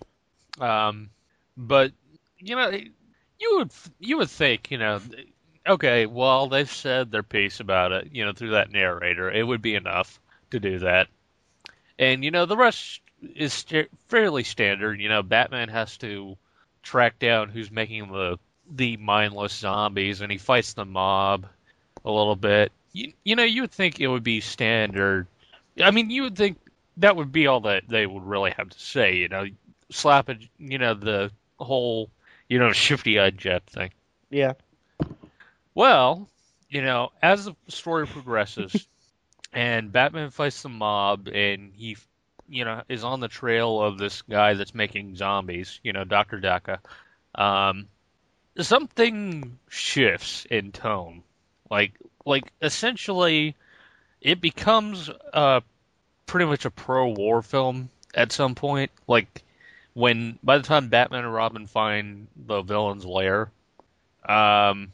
[0.61, 1.11] Um,
[1.57, 1.93] but
[2.39, 5.01] you know, you would you would think, you know,
[5.67, 9.63] okay, well they've said their piece about it, you know, through that narrator, it would
[9.63, 11.09] be enough to do that,
[11.99, 13.01] and you know the rest
[13.35, 15.01] is sta- fairly standard.
[15.01, 16.37] You know, Batman has to
[16.83, 18.39] track down who's making the
[18.71, 21.47] the mindless zombies, and he fights the mob
[22.05, 22.73] a little bit.
[22.93, 25.27] You, you know, you would think it would be standard.
[25.83, 26.59] I mean, you would think
[26.99, 29.17] that would be all that they would really have to say.
[29.17, 29.47] You know,
[29.91, 32.11] slap a, you know, the whole,
[32.49, 33.91] you know, shifty-eyed jet thing.
[34.31, 34.55] Yeah.
[35.75, 36.29] Well,
[36.69, 38.87] you know, as the story progresses,
[39.53, 41.97] and Batman fights the mob, and he,
[42.49, 45.81] you know, is on the trail of this guy that's making zombies.
[45.83, 46.81] You know, Doctor Daka.
[47.35, 47.89] Um,
[48.59, 51.23] something shifts in tone.
[51.71, 51.95] Like,
[52.25, 53.57] like essentially,
[54.21, 55.61] it becomes uh
[56.27, 58.91] pretty much a pro-war film at some point.
[59.07, 59.43] Like
[59.95, 63.51] when by the time Batman and Robin find the villain's lair,
[64.27, 64.93] um,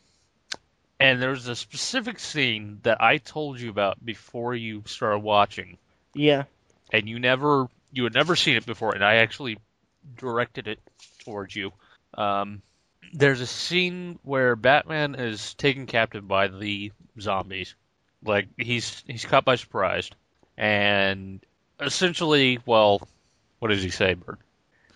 [1.00, 5.78] and there's a specific scene that I told you about before you started watching,
[6.14, 6.44] Yeah.
[6.92, 9.58] and you never you had never seen it before, and I actually
[10.16, 10.80] directed it
[11.24, 11.72] towards you.
[12.14, 12.62] Um,
[13.12, 17.74] there's a scene where Batman is taken captive by the zombies,
[18.24, 20.10] like he's he's caught by surprise,
[20.56, 21.44] and
[21.80, 23.06] essentially, well,
[23.58, 24.38] what does he say, Bert?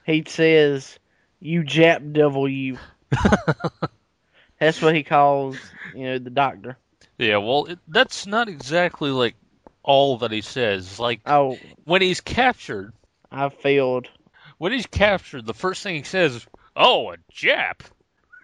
[0.07, 0.99] He says,
[1.41, 2.79] "You Jap devil, you."
[4.59, 5.59] That's what he calls,
[5.95, 6.79] you know, the doctor.
[7.19, 9.35] Yeah, well, it, that's not exactly like
[9.83, 10.99] all that he says.
[10.99, 12.93] Like Oh, when he's captured,
[13.31, 14.09] I failed.
[14.59, 17.81] when he's captured, the first thing he says, is, "Oh, a Jap."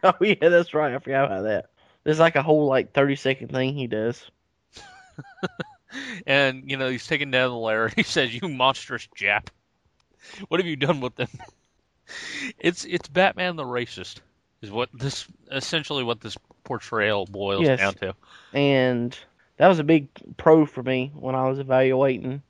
[0.04, 0.94] Oh yeah, that's right.
[0.94, 1.66] I forgot about that.
[2.08, 4.30] There's like a whole like thirty second thing he does.
[6.26, 9.48] and you know he's taken down the lair and he says you monstrous jap
[10.48, 11.28] what have you done with them
[12.58, 14.20] it's it's batman the racist
[14.62, 17.78] is what this essentially what this portrayal boils Yes.
[17.78, 18.14] down to
[18.54, 19.18] and
[19.58, 22.40] that was a big pro for me when I was evaluating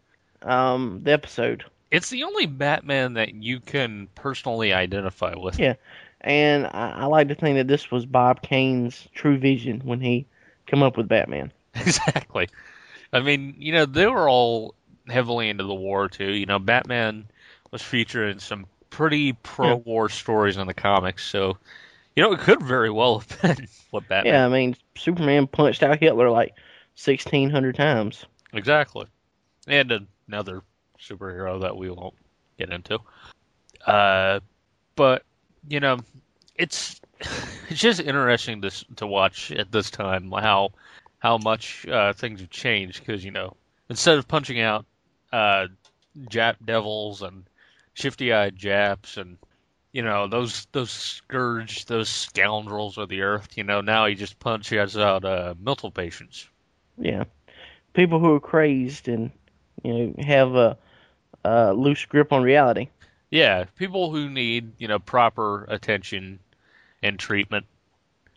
[0.42, 1.64] um, the episode.
[1.90, 5.74] it's the only batman that you can personally identify with Yeah.
[6.20, 10.26] And I, I like to think that this was Bob Kane's true vision when he
[10.66, 11.52] come up with Batman.
[11.74, 12.48] exactly
[13.12, 14.74] i mean you know they were all
[15.06, 17.26] heavily into the war too you know batman
[17.70, 21.56] was featured in some pretty pro-war stories in the comics so
[22.16, 25.82] you know it could very well have been what batman Yeah, I mean Superman punched
[25.82, 26.54] out Hitler like
[26.94, 28.24] sixteen hundred times.
[28.52, 29.06] Exactly.
[29.66, 30.62] And another
[31.00, 32.14] superhero that we won't
[32.58, 32.98] get into.
[33.86, 34.40] Uh,
[34.96, 35.22] but
[35.68, 35.98] you know,
[36.56, 37.00] it's
[37.68, 40.70] it's just interesting to to watch at this time how
[41.18, 43.56] how much uh, things have changed because you know
[43.88, 44.86] instead of punching out
[45.32, 45.66] uh,
[46.30, 47.44] Jap devils and
[47.94, 49.38] shifty-eyed Japs and
[49.92, 54.38] you know those those scourge those scoundrels of the earth, you know now he just
[54.38, 56.46] punches out uh, mental patients.
[56.98, 57.24] Yeah,
[57.94, 59.30] people who are crazed and
[59.82, 60.78] you know have a,
[61.44, 62.88] a loose grip on reality.
[63.30, 66.38] Yeah, people who need, you know, proper attention
[67.02, 67.66] and treatment.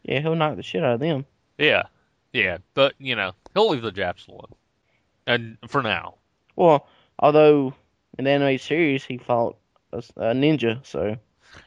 [0.04, 1.25] Yeah, he'll knock the shit out of them.
[1.58, 1.84] Yeah.
[2.34, 4.54] Yeah, but, you know, he'll leave the Japs alone.
[5.27, 6.15] And for now.
[6.56, 6.88] Well,
[7.19, 7.73] although
[8.17, 9.58] in the anime series he fought
[9.93, 11.17] a, a ninja, so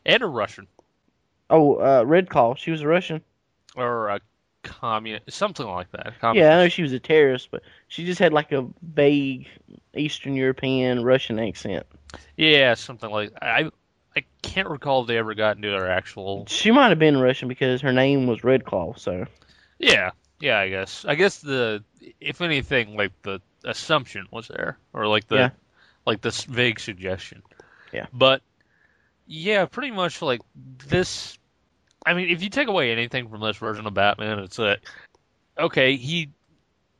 [0.04, 0.66] And a Russian.
[1.50, 3.22] oh, uh, Red Claw, she was a Russian.
[3.76, 4.20] Or a
[4.62, 5.30] communist.
[5.32, 6.14] Something like that.
[6.34, 9.46] Yeah, I know she was a terrorist, but she just had like a vague
[9.94, 11.86] Eastern European Russian accent.
[12.36, 13.70] Yeah, something like I
[14.16, 16.46] I can't recall if they ever got into their actual.
[16.46, 18.94] She might have been Russian because her name was Red Claw.
[18.96, 19.26] So
[19.78, 21.04] Yeah, yeah, I guess.
[21.06, 21.82] I guess the,
[22.20, 24.78] if anything, like the assumption was there.
[24.92, 25.50] Or like the, Yeah.
[26.06, 27.42] like this vague suggestion.
[27.92, 28.06] Yeah.
[28.12, 28.42] But,
[29.26, 30.40] yeah, pretty much like
[30.86, 31.38] this.
[32.06, 34.80] I mean, if you take away anything from this version of Batman, it's that
[35.58, 36.30] okay, he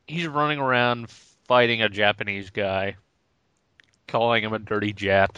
[0.07, 1.11] he's running around
[1.47, 2.97] fighting a Japanese guy,
[4.07, 5.37] calling him a dirty Jap.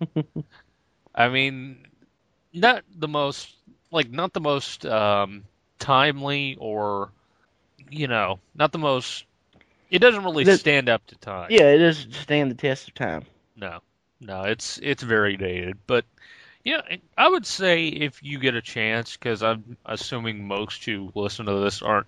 [1.14, 1.86] I mean,
[2.52, 3.54] not the most
[3.90, 5.44] like not the most um,
[5.78, 7.10] timely or
[7.90, 9.24] you know not the most.
[9.90, 11.50] It doesn't really The- stand up to time.
[11.50, 13.24] yeah, it doesn't stand the test of time.
[13.56, 13.80] No,
[14.20, 16.04] no, it's it's very dated, but
[16.64, 16.80] yeah,
[17.16, 21.60] I would say if you get a chance, because I'm assuming most who listen to
[21.60, 22.06] this aren't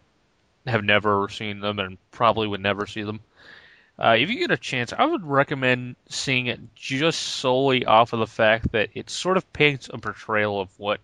[0.67, 3.21] have never seen them and probably would never see them.
[3.99, 8.19] Uh, if you get a chance, I would recommend seeing it just solely off of
[8.19, 11.01] the fact that it sort of paints a portrayal of what,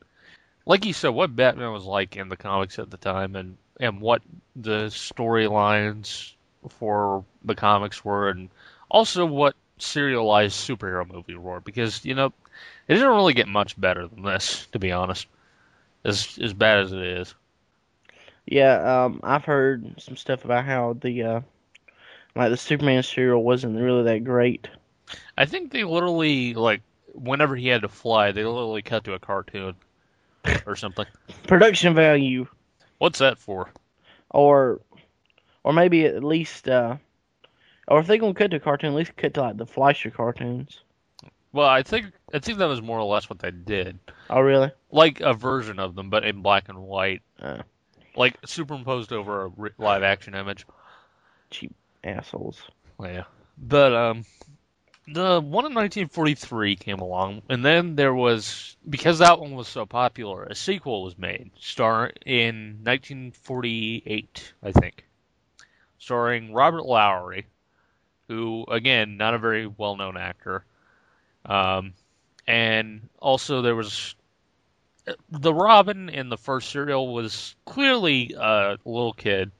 [0.66, 4.00] like you said, what Batman was like in the comics at the time, and and
[4.00, 4.22] what
[4.56, 6.32] the storylines
[6.68, 8.50] for the comics were, and
[8.90, 11.60] also what serialized superhero movie were.
[11.60, 12.32] Because you know,
[12.88, 15.28] it didn't really get much better than this, to be honest.
[16.04, 17.34] As as bad as it is.
[18.46, 21.40] Yeah, um, I've heard some stuff about how the uh,
[22.36, 24.68] like the Superman serial wasn't really that great.
[25.36, 26.82] I think they literally like
[27.14, 29.74] whenever he had to fly, they literally cut to a cartoon
[30.66, 31.06] or something.
[31.46, 32.46] Production value,
[32.98, 33.70] What's that for?
[34.30, 34.80] or
[35.64, 36.96] or maybe at least, uh,
[37.88, 40.10] or if they're gonna cut to a cartoon, at least cut to like the Fleischer
[40.10, 40.80] cartoons.
[41.52, 43.98] Well, I think I think that was more or less what they did,
[44.30, 44.70] Oh, really?
[44.92, 47.62] like a version of them, but in black and white, Uh,
[48.14, 50.64] like superimposed over a ri- live action image.
[51.50, 52.60] cheap assholes.
[53.02, 53.24] Yeah,
[53.58, 54.24] but um,
[55.06, 59.86] the one in 1943 came along, and then there was because that one was so
[59.86, 65.04] popular, a sequel was made, star in 1948, I think,
[65.98, 67.46] starring Robert Lowry,
[68.28, 70.64] who again not a very well-known actor,
[71.44, 71.94] um,
[72.46, 74.14] and also there was
[75.30, 79.50] the Robin in the first serial was clearly a little kid.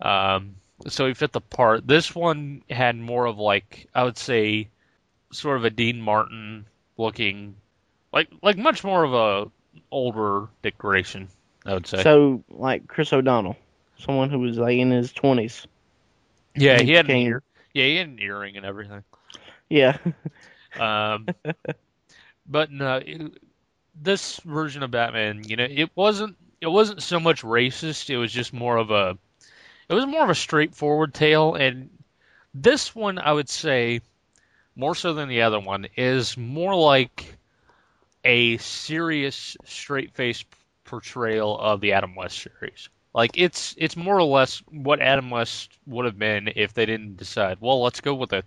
[0.00, 0.56] Um,
[0.88, 1.86] so he fit the part.
[1.86, 4.68] This one had more of like I would say,
[5.32, 7.56] sort of a Dean Martin looking,
[8.12, 9.50] like like much more of a
[9.90, 11.28] older Dick Grayson.
[11.64, 12.02] I would say.
[12.02, 13.56] So, like Chris O'Donnell,
[13.98, 15.66] someone who was like in his twenties.
[16.54, 17.42] yeah, he had an ear.
[17.74, 19.02] Yeah, he had an earring and everything.
[19.68, 19.98] Yeah,
[20.78, 21.26] Um,
[22.46, 23.38] but no, it,
[24.00, 28.10] this version of Batman, you know, it wasn't it wasn't so much racist.
[28.10, 29.18] It was just more of a
[29.88, 31.90] it was more of a straightforward tale, and
[32.54, 34.00] this one I would say
[34.74, 37.36] more so than the other one is more like
[38.24, 40.46] a serious, straight-faced
[40.84, 42.88] portrayal of the Adam West series.
[43.14, 47.16] Like it's it's more or less what Adam West would have been if they didn't
[47.16, 47.58] decide.
[47.60, 48.44] Well, let's go with a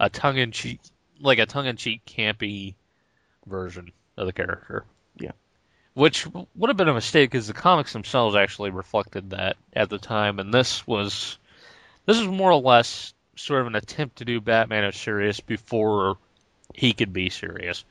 [0.00, 0.80] a tongue-in-cheek
[1.20, 2.74] like a tongue-in-cheek campy
[3.46, 4.84] version of the character.
[5.98, 9.98] Which would have been a mistake because the comics themselves actually reflected that at the
[9.98, 11.38] time, and this was
[12.06, 16.16] this was more or less sort of an attempt to do Batman as serious before
[16.72, 17.84] he could be serious.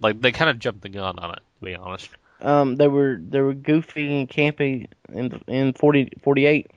[0.00, 2.08] Like they kind of jumped the gun on it, to be honest.
[2.40, 6.68] um, they were they were goofy and campy in in 40, 48.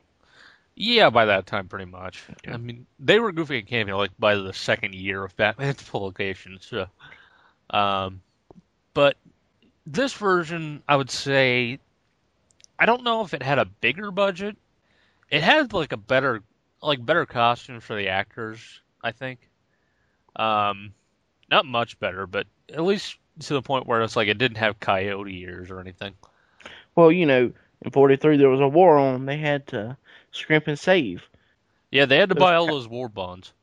[0.75, 2.23] Yeah, by that time, pretty much.
[2.47, 6.59] I mean, they were goofy and campy like by the second year of Batman's publication.
[6.61, 6.85] So,
[7.71, 8.21] um,
[8.93, 9.17] but
[9.87, 11.79] this version, I would say,
[12.77, 14.57] I don't know if it had a bigger budget.
[15.29, 16.43] It had like a better,
[16.81, 18.81] like better costumes for the actors.
[19.01, 19.39] I think,
[20.35, 20.93] um,
[21.49, 24.79] not much better, but at least to the point where it's like it didn't have
[24.79, 26.13] coyote ears or anything.
[26.95, 29.25] Well, you know, in 43 there was a war on.
[29.25, 29.97] They had to
[30.31, 31.23] scrimp and save.
[31.91, 33.53] Yeah, they had to Those buy all those war bonds.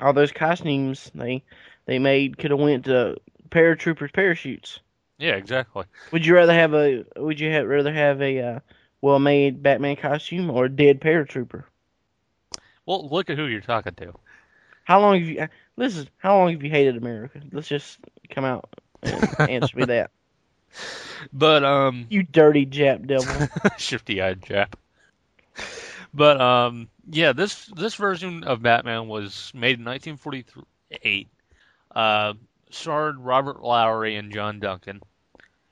[0.00, 1.42] All those costumes they
[1.84, 3.18] they made could have went to
[3.50, 4.80] paratroopers parachutes.
[5.18, 5.84] Yeah, exactly.
[6.12, 8.60] Would you rather have a Would you have, rather have a uh,
[9.00, 11.64] well-made Batman costume or a dead paratrooper?
[12.86, 14.14] Well, look at who you're talking to.
[14.84, 15.48] How long have you?
[15.76, 17.40] Listen, how long have you hated America?
[17.52, 17.98] Let's just
[18.30, 18.68] come out
[19.02, 20.10] and answer me that.
[21.32, 23.48] But um, You dirty Jap devil.
[23.78, 24.72] shifty-eyed Jap.
[26.14, 31.28] But um, yeah, this this version of Batman was made in 1948.
[31.94, 32.34] Uh,
[32.70, 35.00] starred Robert Lowry and John Duncan,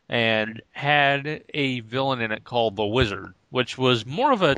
[0.09, 4.56] and had a villain in it called the Wizard, which was more of a.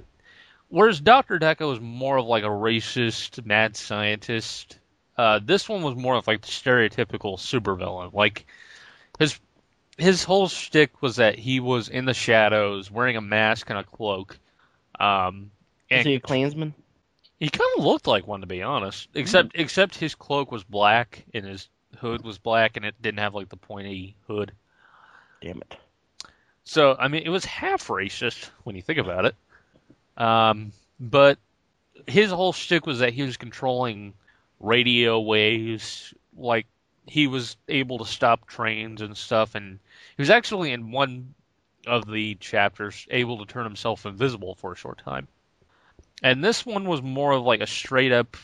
[0.69, 4.79] Whereas Doctor Daka was more of like a racist mad scientist,
[5.19, 8.15] uh, this one was more of like the stereotypical supervillain.
[8.15, 8.47] Like
[9.19, 9.39] his
[9.99, 13.85] his whole shtick was that he was in the shadows, wearing a mask and a
[13.85, 14.39] cloak.
[14.99, 15.51] Um,
[15.91, 16.73] Is and he a Klansman?
[17.41, 19.09] he kind of looked like one, to be honest.
[19.13, 23.35] Except except his cloak was black and his hood was black, and it didn't have
[23.35, 24.53] like the pointy hood.
[25.41, 25.77] Damn it.
[26.65, 29.35] So I mean, it was half racist when you think about it.
[30.17, 31.39] Um, but
[32.07, 34.15] his whole shtick was that he was controlling
[34.61, 36.67] radio waves, like
[37.07, 39.79] he was able to stop trains and stuff, and
[40.17, 41.35] he was actually in one
[41.87, 45.27] of the chapters able to turn himself invisible for a short time.
[46.23, 48.37] And this one was more of like a straight up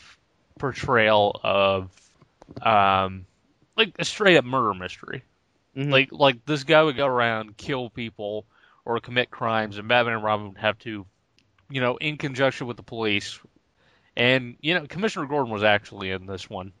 [0.57, 1.91] portrayal of,
[2.61, 3.25] um,
[3.77, 5.23] like a straight up murder mystery.
[5.75, 5.91] Mhm.
[5.91, 8.45] Like like this guy would go around kill people
[8.85, 11.05] or commit crimes, and Batman and Robin would have to,
[11.69, 13.39] you know, in conjunction with the police,
[14.15, 16.71] and you know Commissioner Gordon was actually in this one.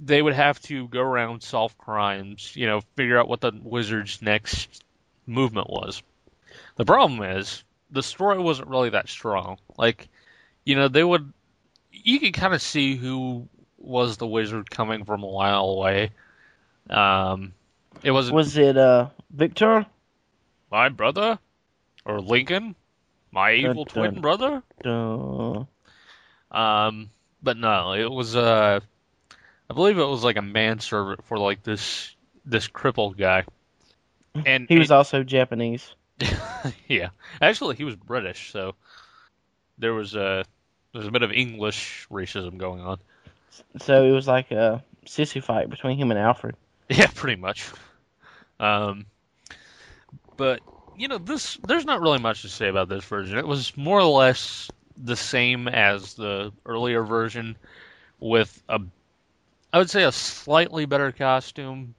[0.00, 4.20] They would have to go around solve crimes, you know, figure out what the wizard's
[4.20, 4.82] next
[5.26, 6.02] movement was.
[6.76, 9.58] The problem is the story wasn't really that strong.
[9.76, 10.08] Like,
[10.64, 11.32] you know, they would
[11.92, 16.10] you could kind of see who was the wizard coming from a while away.
[16.90, 17.54] Um,
[18.02, 19.86] it wasn't Was it uh Victor?
[20.70, 21.38] my brother
[22.04, 22.74] or Lincoln,
[23.30, 24.20] my Dun, evil twin dun.
[24.22, 24.62] brother.
[24.84, 25.64] Uh,
[26.56, 27.10] Um,
[27.42, 28.80] but no, it was uh,
[29.70, 32.14] I believe it was like a manservant for like this
[32.44, 33.44] this crippled guy.
[34.46, 35.94] And he was also Japanese.
[36.88, 37.10] yeah,
[37.40, 38.74] actually he was British, so
[39.76, 40.44] there was a
[40.94, 42.98] there's a bit of English racism going on.
[43.80, 46.56] So it was like a sissy fight between him and Alfred.
[46.98, 47.70] Yeah, pretty much.
[48.60, 49.06] Um,
[50.36, 50.60] but
[50.98, 53.38] you know, this there's not really much to say about this version.
[53.38, 54.70] It was more or less
[55.02, 57.56] the same as the earlier version,
[58.20, 58.78] with a,
[59.72, 61.94] I would say, a slightly better costume.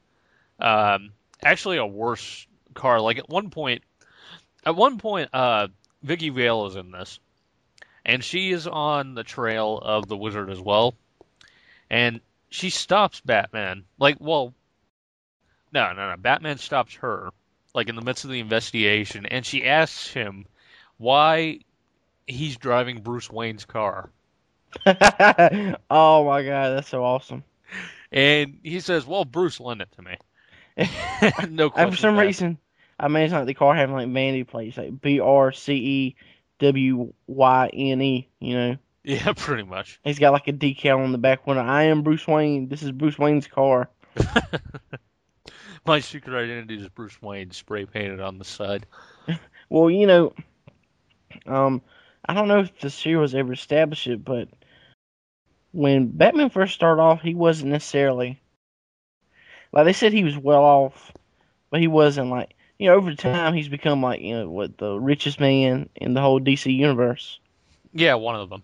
[0.60, 1.10] Um,
[1.44, 3.02] actually, a worse car.
[3.02, 3.82] Like at one point,
[4.64, 5.70] at one point, uh,
[6.04, 7.20] Vicki Vale is in this,
[8.06, 10.94] and she is on the trail of the wizard as well,
[11.90, 12.22] and
[12.52, 13.86] she stops Batman.
[13.98, 14.54] Like, well,
[15.74, 16.18] no, no, no.
[16.18, 17.32] Batman stops her,
[17.74, 20.46] like in the midst of the investigation, and she asks him
[20.98, 21.60] why
[22.28, 24.10] he's driving Bruce Wayne's car.
[24.86, 27.44] oh my god, that's so awesome.
[28.12, 30.18] And he says, "Well, Bruce lent it to me."
[31.50, 31.92] no question.
[31.92, 32.58] For some reason,
[33.00, 36.16] I mean, it's like the car having like vanity plates, like B R C E
[36.60, 38.28] W Y N E.
[38.40, 40.00] You know, yeah, pretty much.
[40.04, 41.64] he's got like a decal on the back window.
[41.64, 42.68] I am Bruce Wayne.
[42.68, 43.90] This is Bruce Wayne's car.
[45.86, 48.86] My secret identity is Bruce Wayne, spray painted on the side.
[49.70, 50.34] Well, you know,
[51.48, 51.82] um,
[52.26, 54.48] I don't know if the series ever established it, but
[55.72, 58.40] when Batman first started off, he wasn't necessarily
[59.74, 61.12] like they said he was well off,
[61.70, 64.98] but he wasn't like you know over time he's become like you know what the
[64.98, 67.40] richest man in the whole DC universe.
[67.94, 68.64] Yeah, one of them.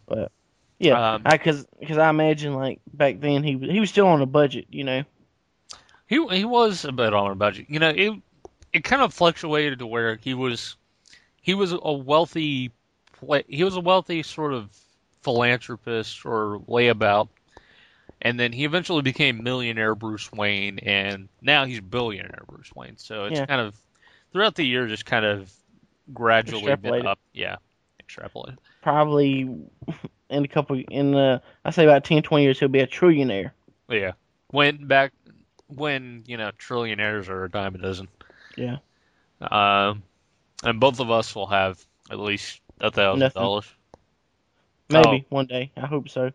[0.78, 4.28] Yeah, Um, because because I imagine like back then he he was still on a
[4.28, 5.03] budget, you know.
[6.10, 7.68] He he was a bit on a budget.
[7.70, 8.14] You know, it
[8.74, 10.76] it kind of fluctuated to where he was
[11.41, 12.72] he was a wealthy
[13.47, 14.76] he was a wealthy sort of
[15.22, 17.28] philanthropist or layabout,
[18.22, 22.97] and then he eventually became millionaire Bruce Wayne, and now he's billionaire Bruce Wayne.
[22.97, 23.45] So it's Yeah.
[23.45, 23.76] kind of
[24.32, 25.53] throughout the year, just kind of
[26.14, 27.20] gradually been up.
[27.34, 27.57] Yeah,
[28.01, 28.57] extrapolated.
[28.82, 29.41] Probably
[30.30, 33.51] in a couple in the I say about 10, 20 years he'll be a trillionaire.
[33.89, 34.14] Yeah,
[34.51, 35.12] went back
[35.70, 38.07] when you know trillionaires are a dime a dozen.
[38.57, 38.78] Yeah.
[39.41, 40.03] Um,
[40.63, 43.65] and both of us will have at least a thousand dollars.
[44.89, 45.72] Maybe one day.
[45.78, 46.32] I hope so.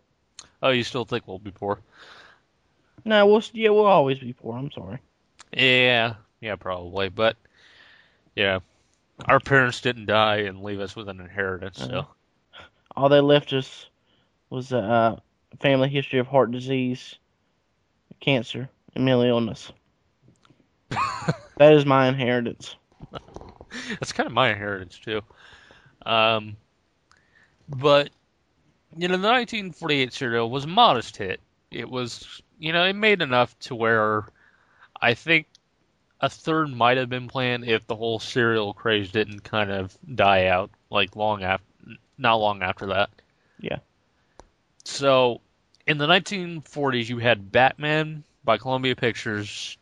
[0.62, 1.78] Oh, you still think we'll be poor?
[3.04, 4.56] No, we'll yeah we'll always be poor.
[4.56, 4.98] I'm sorry.
[5.52, 7.08] Yeah, yeah, probably.
[7.08, 7.36] But
[8.34, 8.60] yeah,
[9.26, 12.04] our parents didn't die and leave us with an inheritance, so Uh-huh.
[12.96, 13.86] All they left us
[14.50, 15.16] was a uh,
[15.60, 17.16] family history of heart disease,
[18.20, 19.72] cancer, and mental illness.
[21.56, 22.76] that is my inheritance.
[23.98, 25.20] that's kind of my inheritance too.
[26.04, 26.56] Um,
[27.68, 28.10] but
[28.96, 31.40] you know, the 1948 serial was a modest hit.
[31.70, 34.26] It was, you know, it made enough to where
[35.00, 35.46] I think
[36.20, 40.46] a third might have been planned if the whole serial craze didn't kind of die
[40.46, 41.66] out like long after,
[42.16, 43.10] not long after that.
[43.58, 43.78] Yeah.
[44.84, 45.40] So,
[45.86, 49.76] in the 1940s, you had Batman by Columbia Pictures,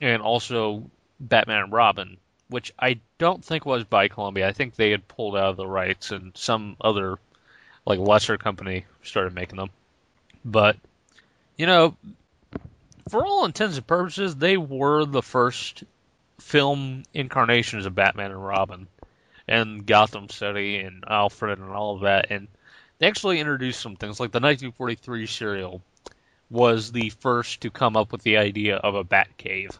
[0.00, 0.90] and also
[1.20, 2.16] Batman and Robin,
[2.48, 4.48] which I don't think was by Columbia.
[4.48, 7.18] I think they had pulled out of the rights, and some other
[7.84, 9.70] like lesser company started making them.
[10.44, 10.76] But
[11.56, 11.96] you know,
[13.08, 15.84] for all intents and purposes, they were the first
[16.40, 18.86] film incarnations of Batman and Robin,
[19.46, 22.48] and Gotham City and Alfred and all of that, and
[22.98, 25.82] they actually introduced some things like the 1943 serial
[26.50, 29.78] was the first to come up with the idea of a bat cave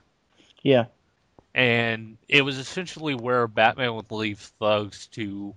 [0.62, 0.86] Yeah.
[1.54, 5.54] and it was essentially where Batman would leave thugs to,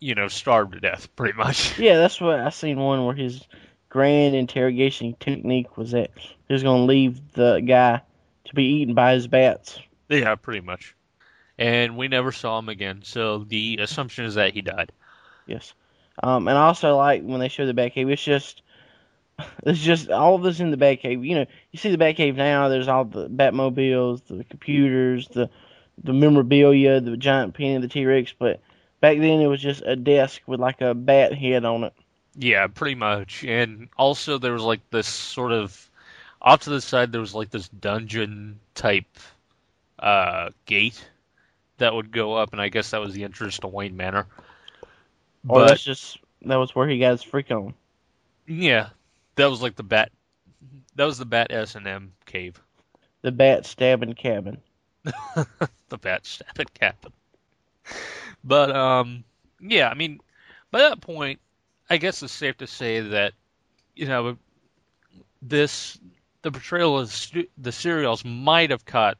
[0.00, 1.78] you know, starve to death, pretty much.
[1.78, 3.46] Yeah, that's what I seen one where his
[3.88, 8.02] grand interrogation technique was that he was going to leave the guy
[8.46, 9.78] to be eaten by his bats.
[10.08, 10.94] yeah, pretty much.
[11.58, 14.90] And we never saw him again, so the assumption is that he died.
[15.46, 15.74] Yes.
[16.22, 18.10] Um, and I also like when they show the Batcave.
[18.10, 18.62] It's just,
[19.64, 21.26] it's just all of this in the Batcave.
[21.26, 22.68] You know, you see the Batcave now.
[22.68, 25.50] There's all the Batmobiles, the computers, the
[26.02, 28.32] the memorabilia, the giant penny, of the T Rex.
[28.38, 28.60] But
[29.00, 31.92] back then it was just a desk with like a bat head on it.
[32.36, 33.44] Yeah, pretty much.
[33.44, 35.90] And also there was like this sort of
[36.40, 39.18] off to the side there was like this dungeon type
[39.98, 41.04] uh gate
[41.78, 44.26] that would go up and I guess that was the entrance to Wayne Manor.
[45.48, 47.74] Or But that's just that was where he got his freak on.
[48.46, 48.90] yeah,
[49.40, 50.10] that was like the bat.
[50.96, 52.60] That was the bat S and M cave.
[53.22, 54.58] The bat stabbing cabin.
[55.04, 57.12] the bat stabbing cabin.
[58.44, 59.24] But um,
[59.60, 60.20] yeah, I mean,
[60.70, 61.40] by that point,
[61.88, 63.32] I guess it's safe to say that
[63.96, 64.36] you know
[65.42, 65.98] this
[66.42, 67.14] the portrayal of
[67.58, 69.18] the serials might have caught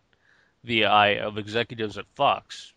[0.64, 2.72] the eye of executives at Fox,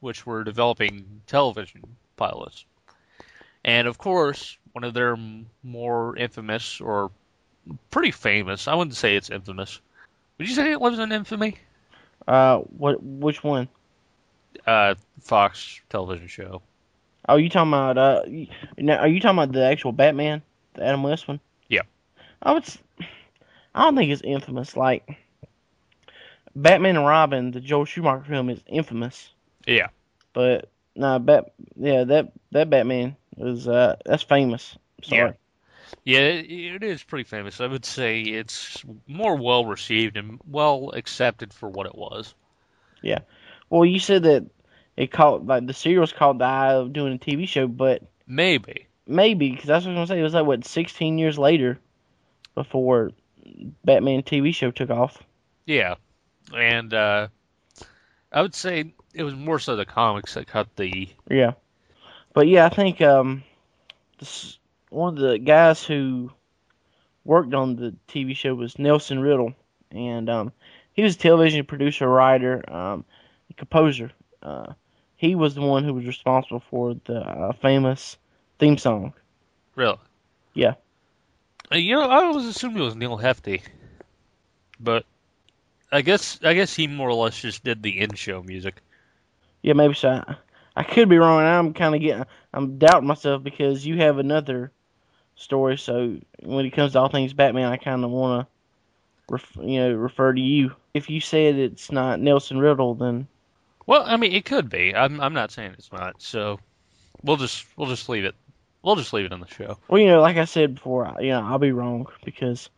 [0.00, 2.64] which were developing television pilots.
[3.64, 5.16] And of course, one of their
[5.62, 7.10] more infamous or
[7.90, 9.80] pretty famous, I wouldn't say it's infamous.
[10.38, 11.56] Would you say it lives in infamy?
[12.26, 13.02] Uh, what?
[13.02, 13.68] Which one?
[14.66, 16.62] Uh, Fox television show.
[17.28, 18.22] Oh, you talking about uh?
[18.78, 20.42] Now, are you talking about the actual Batman,
[20.74, 21.40] the Adam West one?
[21.68, 21.82] Yeah.
[22.42, 22.64] I would.
[23.74, 24.76] I don't think it's infamous.
[24.76, 25.16] Like
[26.56, 29.30] Batman and Robin, the Joel Schumacher film, is infamous.
[29.66, 29.88] Yeah.
[30.32, 31.52] But no, Bat.
[31.76, 34.76] Yeah, that that Batman is uh that's famous.
[35.02, 35.34] Sorry.
[36.04, 37.60] Yeah, it, it is pretty famous.
[37.60, 42.34] I would say it's more well received and well accepted for what it was.
[43.02, 43.20] Yeah.
[43.68, 44.46] Well, you said that
[44.96, 48.86] it caught like the serial's caught the eye of doing a TV show, but Maybe.
[49.06, 50.20] maybe because that's what I was gonna say.
[50.20, 51.78] It was like what 16 years later
[52.54, 53.10] before
[53.84, 55.22] Batman TV show took off.
[55.66, 55.96] Yeah.
[56.54, 57.28] And uh,
[58.30, 61.08] I would say it was more so the comics that cut the.
[61.30, 61.52] Yeah,
[62.34, 63.44] but yeah, I think um,
[64.18, 64.58] this,
[64.90, 66.30] one of the guys who
[67.24, 69.54] worked on the TV show was Nelson Riddle,
[69.90, 70.52] and um,
[70.92, 73.04] he was a television producer, writer, um,
[73.56, 74.10] composer.
[74.42, 74.72] Uh,
[75.16, 78.16] he was the one who was responsible for the uh, famous
[78.58, 79.12] theme song.
[79.76, 79.98] Really?
[80.54, 80.74] Yeah.
[81.70, 83.62] Uh, You know, I always assumed it was Neal Hefti.
[84.80, 85.04] But
[85.92, 88.82] I guess I guess he more or less just did the in show music.
[89.62, 90.22] Yeah, maybe so.
[90.76, 91.40] I, I could be wrong.
[91.40, 94.72] I'm kind of getting, I'm doubting myself because you have another
[95.36, 95.78] story.
[95.78, 99.80] So when it comes to all things Batman, I kind of want to, ref, you
[99.80, 100.72] know, refer to you.
[100.94, 103.26] If you said it's not Nelson Riddle, then
[103.86, 104.94] Well, I mean, it could be.
[104.94, 106.20] I'm I'm not saying it's not.
[106.20, 106.60] So
[107.22, 108.34] we'll just we'll just leave it.
[108.82, 109.78] We'll just leave it on the show.
[109.88, 112.68] well, you know, like I said before, I- you know, I'll be wrong because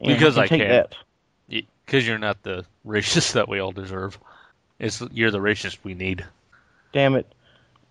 [0.00, 0.90] you know, Because can I take can't.
[1.50, 1.64] that.
[1.86, 4.18] Because you're not the racist that we all deserve.
[4.78, 6.24] It's you're the racist we need.
[6.94, 7.26] Damn it.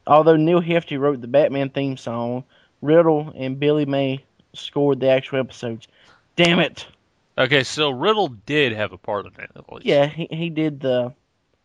[0.08, 2.46] Although Neal Hefti wrote the Batman theme song,
[2.82, 4.24] Riddle and Billy May
[4.54, 5.88] scored the actual episodes.
[6.38, 6.88] Damn it.
[7.38, 9.52] Okay, so Riddle did have a part in it.
[9.56, 9.86] At least.
[9.86, 11.14] Yeah, he he did the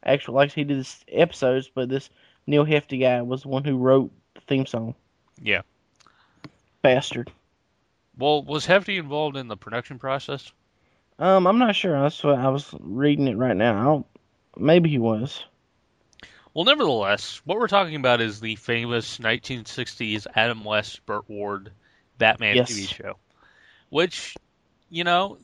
[0.05, 2.11] actual like he did the episodes, but this
[2.49, 4.97] Neal Hefti guy was the one who wrote the theme song.
[5.41, 5.63] Yeah.
[6.83, 7.31] Bastard.
[8.17, 10.51] Well, was Hefti involved in the production process?
[11.21, 12.01] Um, I'm not sure.
[12.01, 13.81] That's what I was reading it right now.
[13.81, 14.07] I don't.
[14.57, 15.45] Maybe he was.
[16.59, 21.71] Well, nevertheless, what we're talking about is the famous 1960s Adam West Burt Ward
[22.19, 22.71] Batman Yes.
[22.71, 23.15] TV show,
[23.91, 24.37] which,
[24.91, 25.39] you know,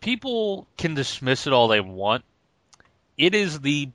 [0.00, 2.24] people can dismiss it all they want.
[3.18, 3.90] It is the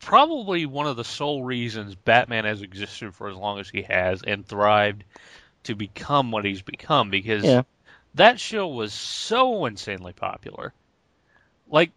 [0.00, 4.22] probably one of the sole reasons Batman has existed for as long as he has
[4.22, 5.04] and thrived
[5.62, 7.62] to become what he's become because Yeah.
[8.14, 10.72] that show was so insanely popular.
[11.70, 11.92] Like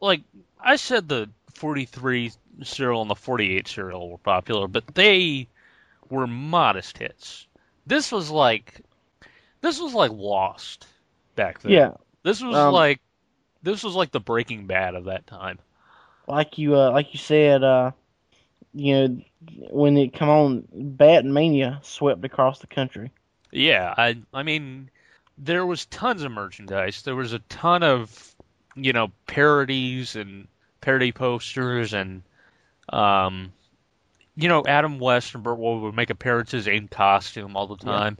[0.00, 0.22] like
[0.60, 2.32] I said the 43
[2.62, 5.48] serial and the 48 serial were popular, but they
[6.10, 7.46] were modest hits.
[7.86, 8.80] This was like
[9.60, 10.86] this was like Lost
[11.36, 11.72] back then.
[11.72, 11.92] Yeah,
[12.22, 13.00] This was Um, like
[13.62, 15.58] this was like the Breaking Bad of that time.
[16.26, 17.92] like you uh, like you said, uh,
[18.74, 19.22] you know,
[19.70, 23.10] when it come on, Batmania swept across the country.
[23.52, 24.90] Yeah, I I mean
[25.38, 27.02] there was tons of merchandise.
[27.02, 28.34] There was a ton of
[28.74, 30.48] you know parodies and
[30.86, 32.22] parody posters and
[32.92, 33.52] um
[34.36, 37.90] you know Adam West and Burt Ward would make appearances in costume all the Yeah.
[37.92, 38.18] time.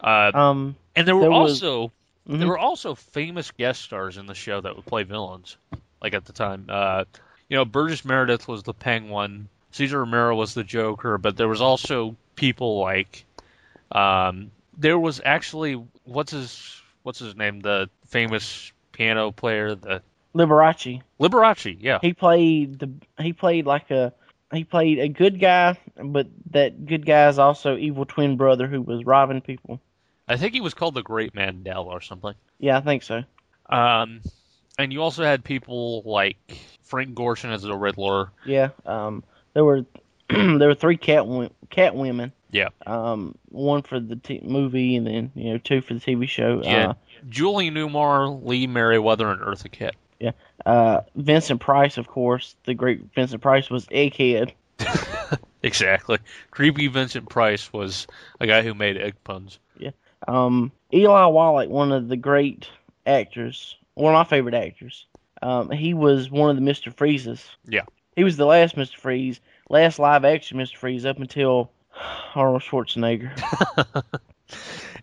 [0.00, 1.92] Uh Um, and there were there was- also
[2.28, 2.38] mhm.
[2.40, 5.56] there were also famous guest stars in the show that would play villains
[6.02, 6.66] like at the time.
[6.68, 7.04] Uh
[7.48, 11.60] you know Burgess Meredith was the Penguin, Cesar Romero was the Joker, but there was
[11.62, 13.24] also people like
[13.92, 17.60] um, there was actually what's his what's his name?
[17.60, 20.02] The famous piano player, the
[20.34, 21.02] Liberace.
[21.20, 21.76] Liberace.
[21.80, 22.90] Yeah, He played the
[23.22, 24.12] he played like a
[24.52, 28.82] he played a good guy, but that good guy is also evil twin brother who
[28.82, 29.80] was robbing people.
[30.28, 32.34] I think he was called the Great Mandela or something.
[32.58, 33.22] Yeah, I think so.
[33.68, 34.20] Um,
[34.78, 36.36] and you also had people like
[36.82, 38.30] Frank Gorshin as the Riddler.
[38.44, 38.70] Yeah.
[38.86, 39.24] Um,
[39.54, 39.84] there were
[40.28, 42.32] there were three cat wo- cat women.
[42.52, 42.68] Yeah.
[42.86, 46.62] Um, one for the t- movie, and then you know two for the TV show.
[46.64, 46.94] Yeah.
[47.28, 49.94] Julie Newmar, Lee Meriwether, and Eartha Kitt.
[50.64, 54.52] Uh, Vincent Price, of course, the great Vincent Price was Egghead.
[55.62, 56.16] Exactly.
[56.50, 58.06] Creepy Vincent Price was
[58.40, 59.58] a guy who made egg puns.
[59.78, 59.90] Yeah.
[60.26, 62.66] Um, Eli Wallach, one of the great
[63.06, 65.04] actors, one of my favorite actors.
[65.42, 67.46] Um, he was one of the Mister Freezes.
[67.66, 67.82] Yeah.
[68.16, 71.70] He was the last Mister Freeze, last live action Mister Freeze up until
[72.34, 73.32] Arnold Schwarzenegger.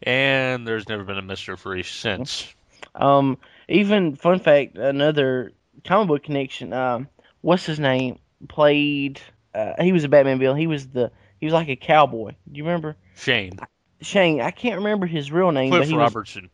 [0.04, 1.58] And there's never been a Mr.
[1.58, 2.54] Freeze since.
[2.98, 3.38] Um,
[3.70, 5.52] even fun fact, another
[5.86, 6.74] comic book connection.
[6.74, 7.08] Um,
[7.42, 8.20] what's his name?
[8.50, 9.22] Played.
[9.54, 10.58] Uh, he was a Batman villain.
[10.58, 11.12] He was the.
[11.40, 12.32] He was like a cowboy.
[12.52, 13.60] Do you remember Shane.
[14.02, 14.42] Shane?
[14.42, 16.44] I can't remember his real name, but he Robertson.
[16.44, 16.52] was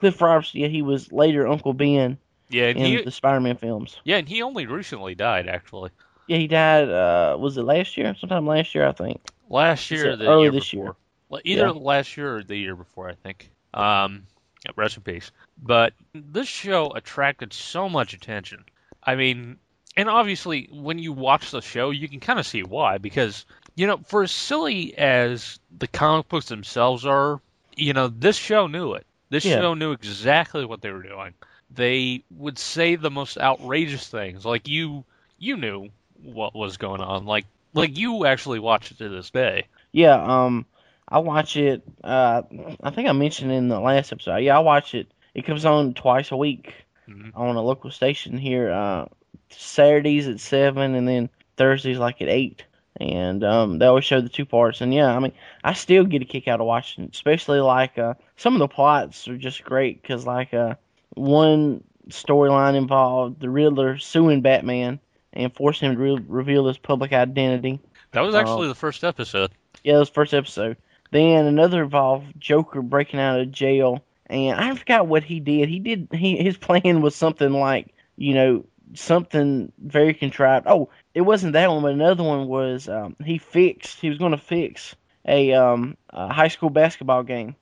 [0.00, 0.60] Cliff Robertson.
[0.60, 2.18] Yeah, he was later Uncle Ben
[2.48, 4.00] Yeah, in he, the Spider-Man films.
[4.04, 5.90] yeah, and he only recently died, actually.
[6.28, 6.88] Yeah, he died.
[6.88, 8.14] Uh, was it last year?
[8.18, 9.20] Sometime last year, I think.
[9.48, 10.84] Last year, or the early year this before.
[10.84, 10.94] year.
[11.28, 11.70] Well, Either Yeah.
[11.70, 13.50] last year or the year before, I think.
[13.74, 14.26] Um,
[14.64, 15.30] yeah, rest in peace.
[15.62, 18.64] But this show attracted so much attention.
[19.02, 19.58] I mean,
[19.96, 22.98] and obviously, when you watch the show, you can kind of see why.
[22.98, 23.44] Because,
[23.74, 27.40] you know, for as silly as the comic books themselves are,
[27.76, 29.06] you know, this show knew it.
[29.30, 29.60] This Yeah.
[29.60, 31.34] show knew exactly what they were doing.
[31.70, 34.44] They would say the most outrageous things.
[34.44, 35.04] Like, you,
[35.38, 35.88] you knew
[36.22, 37.24] what was going on.
[37.24, 39.66] Like, like you actually watch it to this day.
[39.90, 40.22] Yeah.
[40.22, 40.66] Um,
[41.08, 41.82] I watch it.
[42.02, 42.42] Uh,
[42.82, 44.36] I think I mentioned in the last episode.
[44.38, 45.08] Yeah, I watch it.
[45.34, 46.74] It comes on twice a week
[47.08, 47.32] Mhm.
[47.34, 48.70] on a local station here.
[48.70, 49.06] Uh,
[49.50, 52.64] Saturdays at seven, and then Thursdays like at eight.
[52.98, 54.80] And um, they always show the two parts.
[54.80, 55.32] And yeah, I mean,
[55.64, 58.68] I still get a kick out of watching, it, especially like uh, some of the
[58.68, 60.74] plots are just great because like uh,
[61.14, 65.00] one storyline involved the Riddler suing Batman
[65.32, 67.80] and forcing him to re- reveal his public identity.
[68.12, 68.38] That was Oh.
[68.38, 69.50] actually the first episode.
[69.82, 70.76] Yeah, that was the first episode.
[71.12, 75.68] Then another involved Joker breaking out of jail, and I forgot what he did.
[75.68, 80.66] He did he his plan was something like you know something very contrived.
[80.68, 84.00] Oh, it wasn't that one, but another one was um, he fixed.
[84.00, 84.96] He was going to fix
[85.26, 87.56] a, um, a high school basketball game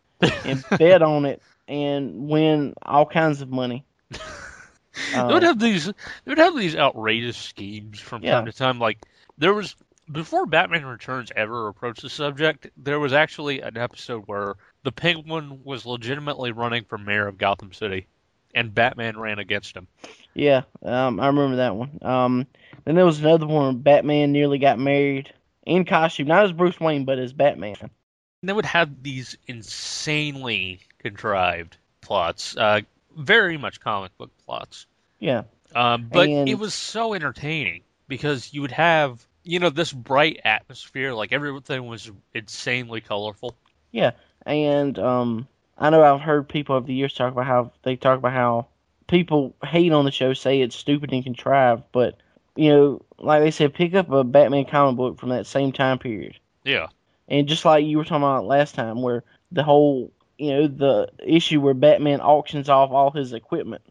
[0.44, 3.84] and bet on it and win all kinds of money.
[5.12, 5.92] they would have these they
[6.28, 8.36] would have these outrageous schemes from Yeah.
[8.36, 8.78] time to time.
[8.78, 8.98] Like
[9.38, 9.76] there was
[10.10, 15.60] before Batman Returns ever approached the subject, there was actually an episode where the Penguin
[15.64, 18.06] was legitimately running for mayor of Gotham City,
[18.54, 19.86] and Batman ran against him.
[20.34, 21.98] Yeah, um, I remember that one.
[22.02, 22.46] Um,
[22.84, 25.32] then there was another one where Batman nearly got married
[25.64, 27.76] in costume, not as Bruce Wayne, but as Batman.
[27.80, 32.80] And they would have these insanely contrived plots, uh,
[33.16, 34.86] very much comic book plots.
[35.18, 35.42] Yeah,
[35.74, 40.40] Um, but And- it was so entertaining because you would have, you know, this bright
[40.44, 41.12] atmosphere.
[41.12, 43.56] Like everything was insanely colorful.
[43.90, 44.12] yeah,
[44.46, 48.18] and um, I know I've heard people over the years talk about how they talk
[48.18, 48.66] about how
[49.06, 52.18] people hate on the show, say it's stupid and contrived, but
[52.56, 55.98] you know, like they said, pick up a Batman comic book from that same time
[55.98, 56.38] period.
[56.64, 56.88] Yeah.
[57.28, 61.10] And just like you were talking about last time, where the whole, you know, the
[61.24, 63.82] issue where Batman auctions off all his equipment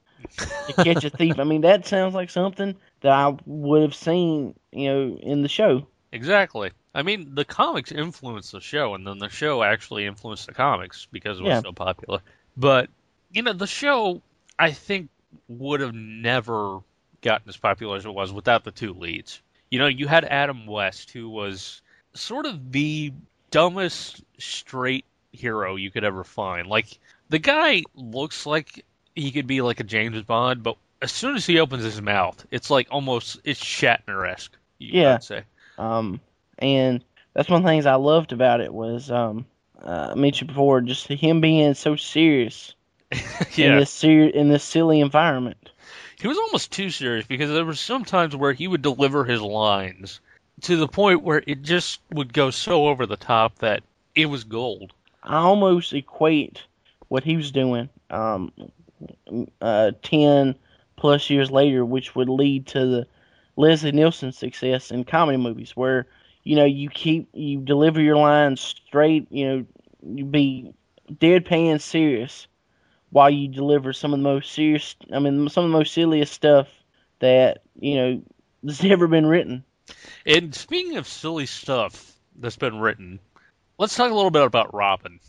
[0.68, 1.39] to catch a thief.
[1.39, 5.50] I mean, that sounds like something that I would have seen, you know, in the
[5.50, 5.88] show.
[6.12, 6.72] Exactly.
[6.93, 11.08] I mean, the comics influenced the show, and then the show actually influenced the comics
[11.12, 11.62] because it was Yeah.
[11.62, 12.20] so popular.
[12.58, 12.89] But,
[13.32, 14.22] you know, the show,
[14.58, 15.10] I think,
[15.47, 16.80] would have never
[17.22, 19.41] gotten as popular as it was without the two leads.
[19.70, 21.82] You know, you had Adam West, who was
[22.14, 23.14] sort of the
[23.52, 26.68] dumbest straight hero you could ever find.
[26.68, 26.97] Like,
[27.30, 28.84] the guy looks like
[29.16, 32.45] he could be like a James Bond, but as soon as he opens his mouth,
[32.52, 35.20] it's like almost, it's Shatner esque, Yeah.
[35.20, 35.43] say.
[35.78, 36.20] Um,
[36.58, 39.45] and that's one of the things I loved about it was, um,
[39.82, 42.74] uh, I mentioned before, just him being so serious
[43.58, 45.72] in this ser- in this silly environment.
[46.20, 49.41] He was almost too serious because there were some times where he would deliver his
[49.41, 50.20] lines
[50.62, 53.84] to the point where it just would go so over the top that
[54.16, 54.91] it was gold.
[55.24, 56.62] I almost equate
[57.08, 58.52] what he was doing, um,
[59.62, 60.56] uh, ten
[61.00, 63.08] plus years later, which would lead to the
[63.56, 66.08] Leslie Nielsen success in comedy movies, where
[66.43, 69.66] you know you keep you deliver your lines straight, you know,
[70.04, 70.74] you be
[71.12, 72.47] deadpan serious
[73.12, 76.34] while you deliver some of the most serious, I mean, some of the most silliest
[76.34, 76.68] stuff
[77.20, 78.22] that you know
[78.62, 79.64] that's ever been written.
[80.26, 83.20] And speaking of silly stuff that's been written,
[83.78, 85.20] let's talk a little bit about Robin.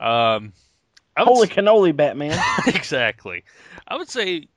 [0.00, 0.52] Um,
[1.16, 2.38] Holy s- cannoli, Batman!
[2.66, 3.44] exactly.
[3.86, 4.48] I would say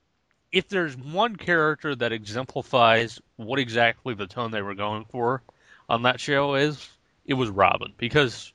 [0.55, 5.41] if there's one character that exemplifies what exactly the tone they were going for
[5.89, 6.89] on that show is,
[7.25, 7.91] it was Robin.
[7.97, 8.53] Because,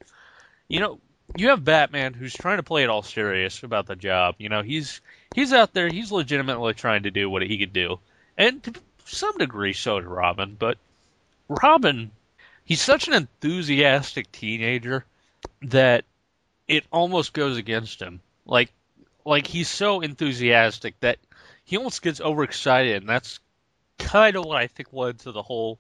[0.66, 0.98] you know,
[1.36, 4.36] you have Batman who's trying to play it all serious about the job.
[4.38, 5.02] You know, he's
[5.34, 8.00] he's out there, he's legitimately trying to do what he could do.
[8.38, 8.72] And to
[9.04, 10.78] some degree so is Robin, but
[11.48, 12.10] Robin
[12.64, 15.04] he's such an enthusiastic teenager
[15.60, 16.06] that
[16.66, 18.22] it almost goes against him.
[18.46, 18.72] Like
[19.26, 21.18] like he's so enthusiastic that
[21.70, 23.38] he almost gets overexcited, and that's
[23.96, 25.78] kind of what I think led to the whole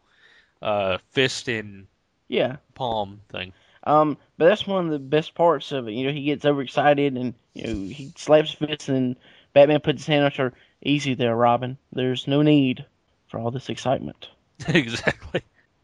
[0.62, 1.88] uh, fist in
[2.28, 2.58] Yeah.
[2.74, 3.52] palm thing.
[3.82, 5.94] Um, but that's one of the best parts of it.
[5.94, 9.16] You know, he gets overexcited and you know he slaps his fist, and
[9.52, 10.52] Batman puts his hand on her.
[10.80, 11.76] Easy there, Robin.
[11.92, 12.84] There's no need
[13.26, 14.28] for all this excitement.
[14.68, 15.42] exactly.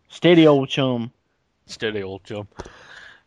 [0.08, 1.10] Steady, old chum.
[1.66, 2.46] Steady old chum.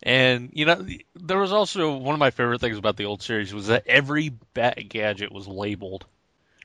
[0.01, 3.53] And you know, there was also one of my favorite things about the old series
[3.53, 6.05] was that every bat gadget was labeled.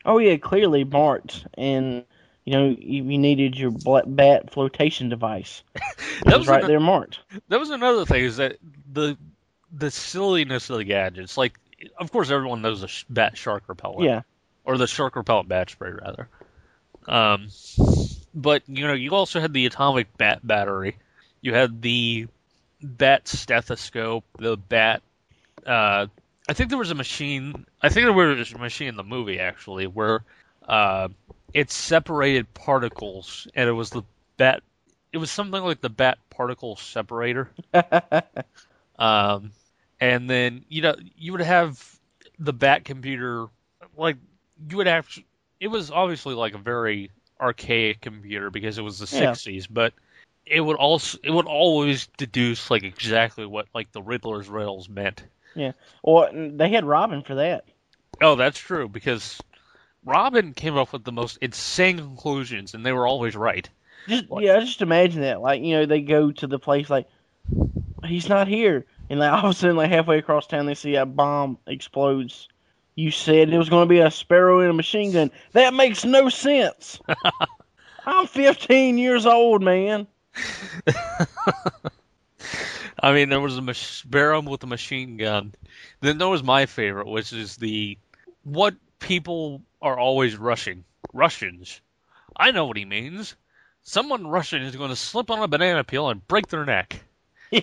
[0.04, 2.04] Oh yeah, clearly marked, and
[2.44, 3.70] you know you, you needed your
[4.06, 5.62] bat flotation device.
[6.24, 7.20] That was right ano- there marked.
[7.48, 8.56] That was another thing is that
[8.92, 9.16] the
[9.72, 11.36] the silliness of the gadgets.
[11.36, 11.58] Like,
[11.98, 14.04] of course, everyone knows the sh- bat shark repellent.
[14.04, 14.22] Yeah,
[14.64, 16.28] or the shark repellent bat spray rather.
[17.06, 17.48] Um,
[18.34, 20.96] but you know, you also had the atomic bat battery.
[21.40, 22.26] You had the
[22.82, 25.02] bat stethoscope, the bat.
[25.66, 26.06] Uh,
[26.48, 27.66] I think there was a machine.
[27.84, 30.24] I think there was a machine in the movie actually where
[30.66, 31.08] uh,
[31.52, 34.02] it separated particles, and it was the
[34.38, 34.62] bat.
[35.12, 37.50] It was something like the bat particle separator.
[38.96, 39.50] Um,
[40.00, 41.98] and then you know you would have
[42.38, 43.46] the bat computer,
[43.96, 44.16] like
[44.70, 45.08] you would have.
[45.58, 47.10] It was obviously like a very
[47.40, 49.32] archaic computer because it was the Yeah.
[49.32, 49.92] '60s, but
[50.46, 55.24] it would also it would always deduce like exactly what like the Riddler's riddles meant.
[55.56, 55.72] Yeah.
[56.04, 57.64] Well, they had Robin for that.
[58.20, 59.40] Oh, that's true because
[60.04, 63.68] Robin came up with the most insane conclusions, and they were always right.
[64.06, 64.42] Just What?
[64.44, 65.40] yeah, just imagine that.
[65.40, 67.06] Like you know, they go to the place like
[68.04, 70.96] he's not here, and like all of a sudden, like halfway across town, they see
[70.96, 72.48] a bomb explodes.
[72.96, 75.32] You said it was going to be a sparrow and a machine gun.
[75.52, 77.00] That makes no sense.
[78.06, 80.06] I'm 15 years old, man.
[83.00, 85.54] I mean, there was a mach- sparrow with a machine gun.
[86.00, 87.98] Then there was my favorite, which is the
[88.42, 90.84] what people are always rushing.
[91.12, 91.80] Russians.
[92.36, 93.36] I know what he means.
[93.82, 97.04] Someone Russian is going to slip on a banana peel and break their neck.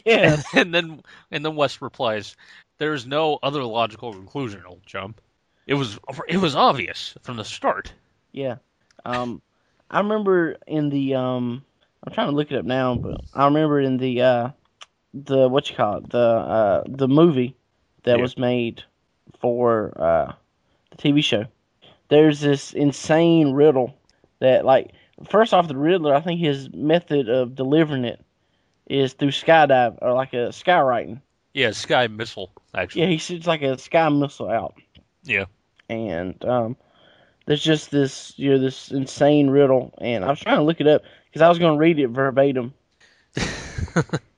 [0.05, 1.01] Yeah, And then
[1.31, 2.35] and then West replies,
[2.77, 5.21] "There's no other logical conclusion, old chump.
[5.67, 7.93] It was it was obvious from the start."
[8.31, 8.57] yeah.
[9.05, 9.41] Um,
[9.89, 11.63] I remember in the um,
[12.03, 14.49] I'm trying to look it up now, but I remember in the uh,
[15.13, 17.55] the what you call it, the uh, the movie
[18.03, 18.21] that Yeah.
[18.21, 18.83] was made
[19.39, 20.33] for uh,
[20.91, 21.45] the TV show.
[22.09, 23.97] There's this insane riddle
[24.39, 24.91] that, like,
[25.29, 28.19] first off, the Riddler, I think his method of delivering it
[28.87, 31.21] is through skydive or like a skywriting.
[31.53, 33.01] Yeah, Sky Missile actually.
[33.03, 34.75] Yeah, he shoots like a sky missile out,
[35.23, 35.45] Yeah.
[35.89, 36.75] and um,
[37.45, 40.87] there's just this, you know, this insane riddle, and I was trying to look it
[40.87, 42.73] up because I was going to read it verbatim.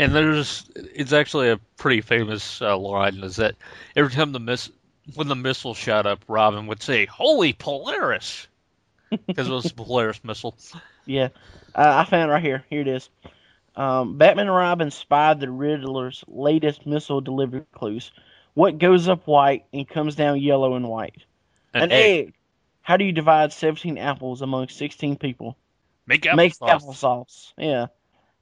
[0.00, 3.56] And there's it's actually a pretty famous uh, line is that
[3.94, 4.70] every time the miss
[5.14, 8.48] when the missile shot up, Robin would say, "Holy Polaris,"
[9.26, 10.56] because it was a Polaris missile.
[11.04, 11.28] Yeah,
[11.74, 12.64] uh, I found it right here.
[12.70, 13.10] Here it is.
[13.76, 18.10] Um, Batman and Robin spied the Riddler's latest missile delivery clues.
[18.54, 21.24] What goes up white and comes down yellow and white?
[21.74, 22.32] An, egg.
[22.80, 25.58] How do you divide 17 apples among 16 people?
[26.06, 26.58] Make applesauce.
[26.58, 27.52] applesauce.
[27.58, 27.88] Yeah.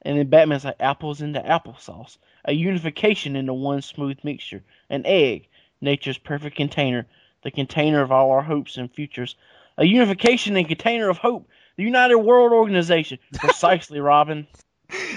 [0.03, 2.19] And then Batman's like apples into applesauce.
[2.45, 4.63] A unification into one smooth mixture.
[4.91, 5.49] An egg,
[5.81, 7.07] nature's perfect container,
[7.43, 9.37] the container of all our hopes and futures.
[9.77, 11.49] A unification and container of hope.
[11.77, 13.19] The United World Organization.
[13.35, 14.47] Precisely, Robin.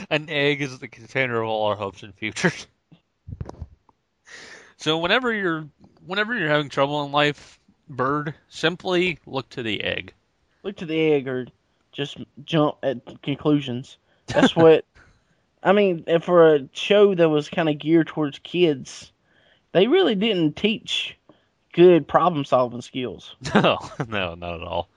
[0.10, 2.68] An egg is the container of all our hopes and futures.
[4.78, 5.68] so whenever you're
[6.06, 10.14] whenever you're having trouble in life, bird, simply look to the egg.
[10.64, 11.48] Look to the egg or
[11.92, 13.98] just jump at conclusions.
[14.28, 14.86] That's what.
[15.64, 19.12] I mean, for a show that was kind of geared towards kids,
[19.74, 21.16] they really didn't teach
[21.74, 23.36] good problem solving skills.
[23.54, 24.90] No, no, not at all.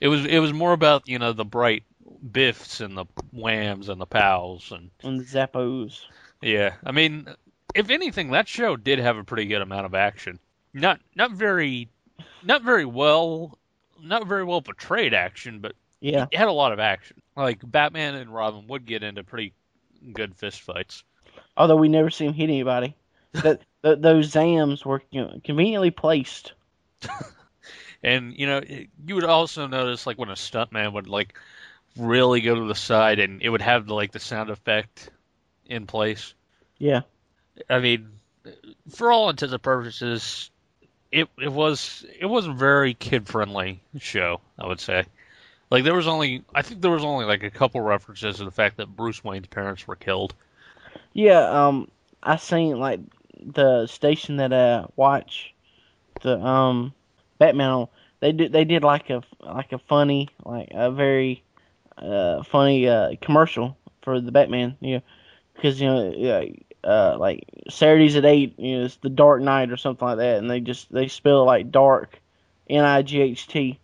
[0.00, 1.84] It was it was more about you know the bright
[2.30, 6.00] biffs and the whams and the pals and And the Zappos.
[6.40, 6.74] yeah.
[6.84, 7.26] I mean,
[7.74, 10.38] if anything, that show did have a pretty good amount of action.
[10.74, 11.88] Not not very,
[12.42, 13.58] not very well,
[14.00, 16.26] not very well portrayed action, but Yeah.
[16.30, 17.22] it had a lot of action.
[17.36, 19.54] Like Batman and Robin would get into pretty
[20.12, 21.04] good fist fights.
[21.56, 22.94] Although we never see him hit anybody.
[23.32, 26.52] that th- those Zams were you know, conveniently placed.
[28.02, 31.38] And you know, it- you would also notice like when a stuntman would like
[31.96, 35.08] really go to the side and it would have like the sound effect
[35.66, 36.34] in place.
[36.78, 37.02] Yeah.
[37.70, 38.08] I mean,
[38.90, 40.50] for all intents and purposes,
[41.12, 44.40] it it was it was a very kid friendly show.
[44.58, 45.04] I would say.
[45.72, 48.50] Like there was only, I think there was only like a couple references to the
[48.50, 50.34] fact that Bruce Wayne's parents were killed.
[51.14, 51.90] Yeah, um,
[52.22, 53.00] I seen like
[53.40, 55.54] the station that I watch
[56.20, 56.92] the um
[57.38, 57.88] Batman on.
[58.20, 61.42] They did they did like a like a funny like a very
[61.96, 64.76] uh funny uh commercial for the Batman.
[64.80, 65.02] You know,
[65.54, 66.48] because you know
[66.84, 68.58] uh like Saturdays at eight.
[68.58, 71.40] You know, it's the Dark Knight or something like that, and they just they spell
[71.40, 72.20] it like dark,
[72.68, 73.78] N I G H T.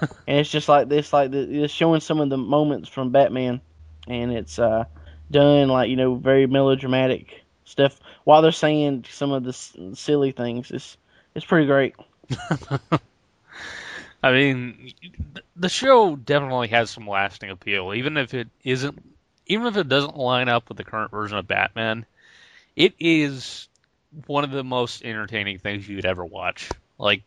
[0.00, 3.60] and it's just like this, like the, it's showing some of the moments from Batman,
[4.06, 4.84] and it's uh,
[5.30, 10.32] done like you know very melodramatic stuff while they're saying some of the s- silly
[10.32, 10.70] things.
[10.70, 10.96] It's
[11.34, 11.94] it's pretty great.
[14.22, 14.92] I mean,
[15.56, 19.00] the show definitely has some lasting appeal, even if it isn't,
[19.46, 22.04] even if it doesn't line up with the current version of Batman.
[22.76, 23.68] It is
[24.26, 26.68] one of the most entertaining things you'd ever watch.
[26.98, 27.22] Like,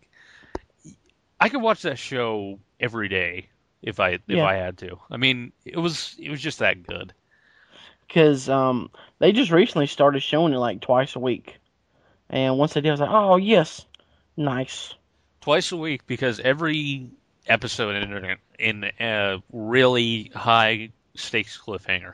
[1.42, 3.48] I could watch that show every day
[3.82, 4.46] if I if Yeah.
[4.46, 5.00] I had to.
[5.10, 7.14] I mean, it was it was just that good.
[8.08, 11.60] because um, they just recently started showing it like twice a week,
[12.30, 13.86] and once they did, I was like, oh yes,
[14.38, 14.94] nice.
[15.42, 17.10] twice a week because every
[17.48, 22.14] episode ended in a really high stakes cliffhanger.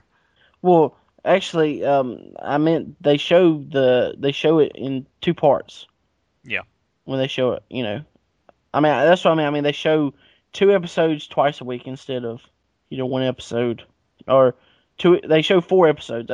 [0.61, 5.86] Well, actually, um, I meant they show the they show it in two parts.
[6.45, 6.61] Yeah.
[7.03, 8.01] When they show it, you know,
[8.78, 9.47] I mean that's what I mean.
[9.47, 10.13] I mean they show
[10.53, 12.41] two episodes twice a week instead of
[12.89, 13.84] you know one episode
[14.28, 14.55] or
[14.97, 15.19] two.
[15.28, 16.30] They show four episodes.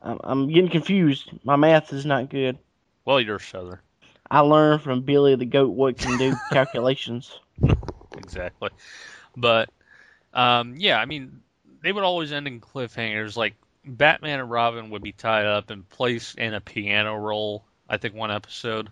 [0.00, 1.30] I'm, I'm getting confused.
[1.42, 2.58] My math is not good.
[3.04, 3.78] Well, you're Southern.
[4.30, 7.38] I learned from Billy the Goat what can do calculations.
[8.16, 8.70] Exactly.
[9.36, 9.70] But,
[10.32, 11.40] um, yeah, I mean,
[11.82, 13.36] they would always end in cliffhangers.
[13.36, 13.54] Like,
[13.84, 18.14] Batman and Robin would be tied up and placed in a piano roll, I think,
[18.14, 18.90] one episode.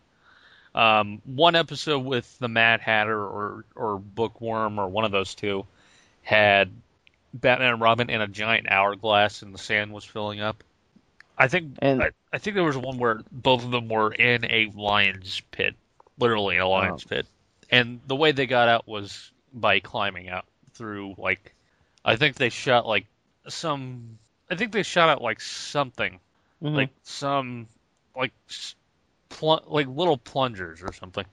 [0.74, 5.66] Um, one episode with the Mad Hatter or, or Bookworm or one of those two
[6.22, 6.70] had
[7.34, 10.64] Batman and Robin in a giant hourglass and the sand was filling up.
[11.36, 14.44] I think And- I, I think there was one where both of them were in
[14.46, 15.74] a lion's pit,
[16.18, 17.26] literally a lion's pit,
[17.70, 21.52] and the way they got out was by climbing out through like
[22.04, 23.06] I think they shot like
[23.48, 24.18] some
[24.50, 26.18] I think they shot out like something
[26.62, 26.74] Mhm.
[26.76, 27.66] like some
[28.16, 28.32] like
[29.38, 31.24] pl- like little plungers or something.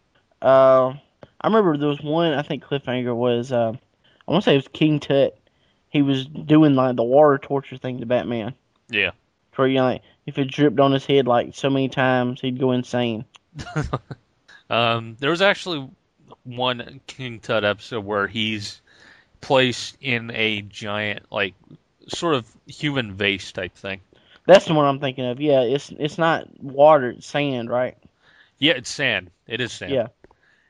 [0.41, 0.93] Uh,
[1.41, 2.33] I remember there was one.
[2.33, 3.51] I think cliffhanger was.
[3.51, 3.73] Uh,
[4.27, 5.37] I want to say it was King Tut.
[5.89, 8.53] He was doing like the water torture thing to Batman.
[8.89, 9.11] Yeah.
[9.55, 12.59] Where you know, like if it dripped on his head like so many times, he'd
[12.59, 13.25] go insane.
[14.69, 15.89] Um, there was actually
[16.43, 18.81] one King Tut episode where he's
[19.41, 21.55] placed in a giant, like,
[22.07, 24.01] sort of human vase type thing.
[24.49, 25.39] That's the one I'm thinking of.
[25.39, 27.95] Yeah, it's it's not water, it's sand, right?
[28.57, 29.29] Yeah, it's sand.
[29.47, 29.91] It is sand.
[29.93, 30.07] Yeah.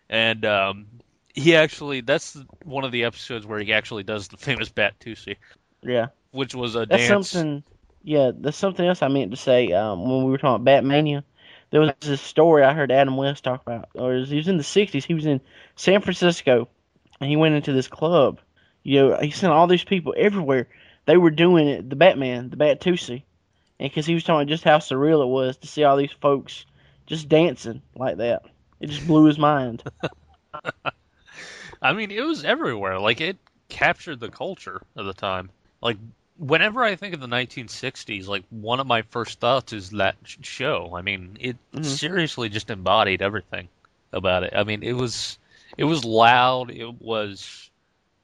[0.09, 0.87] And um,
[1.33, 5.37] he actually, that's one of the episodes where he actually does the famous bat Batusi,
[5.81, 7.29] Yeah, which was a that's dance.
[7.29, 7.63] something.
[8.03, 9.71] Yeah, that's something else I meant to say.
[9.71, 11.23] Um, when we were talking about Batmania,
[11.69, 13.87] there was this story I heard Adam West talk about.
[13.95, 15.05] Or he was in the '60s.
[15.05, 15.39] He was in
[15.77, 16.67] San Francisco,
[17.21, 18.41] and he went into this club.
[18.83, 20.67] You know, he sent all these people everywhere.
[21.05, 23.23] They were doing it, the Batman, the bat Batusi,
[23.79, 26.65] and because he was talking just how surreal it was to see all these folks
[27.07, 28.43] just dancing like that.
[28.79, 29.83] It just blew his mind.
[31.81, 32.99] I mean, it was everywhere.
[32.99, 33.37] Like it
[33.69, 35.49] captured the culture of the time.
[35.81, 35.97] Like
[36.37, 40.93] whenever I think of the 1960s, like one of my first thoughts is that show.
[40.95, 41.85] I mean, it Mhm.
[41.85, 43.69] seriously just embodied everything
[44.11, 44.53] about it.
[44.55, 45.37] I mean, it was
[45.77, 47.69] it was loud, it was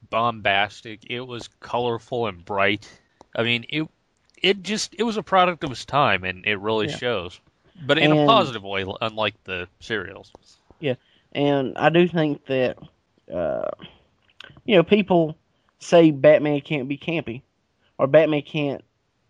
[0.09, 2.87] bombastic, it was colorful and bright.
[3.35, 3.87] I mean, it
[4.41, 6.97] it just it was a product of its time and it really Yeah.
[6.97, 7.39] shows.
[7.85, 10.31] But in a positive way, unlike the serials.
[10.79, 10.95] Yeah,
[11.33, 12.77] and I do think that,
[13.33, 13.69] uh,
[14.65, 15.35] you know, people
[15.79, 17.41] say Batman can't be campy,
[17.97, 18.83] or Batman can't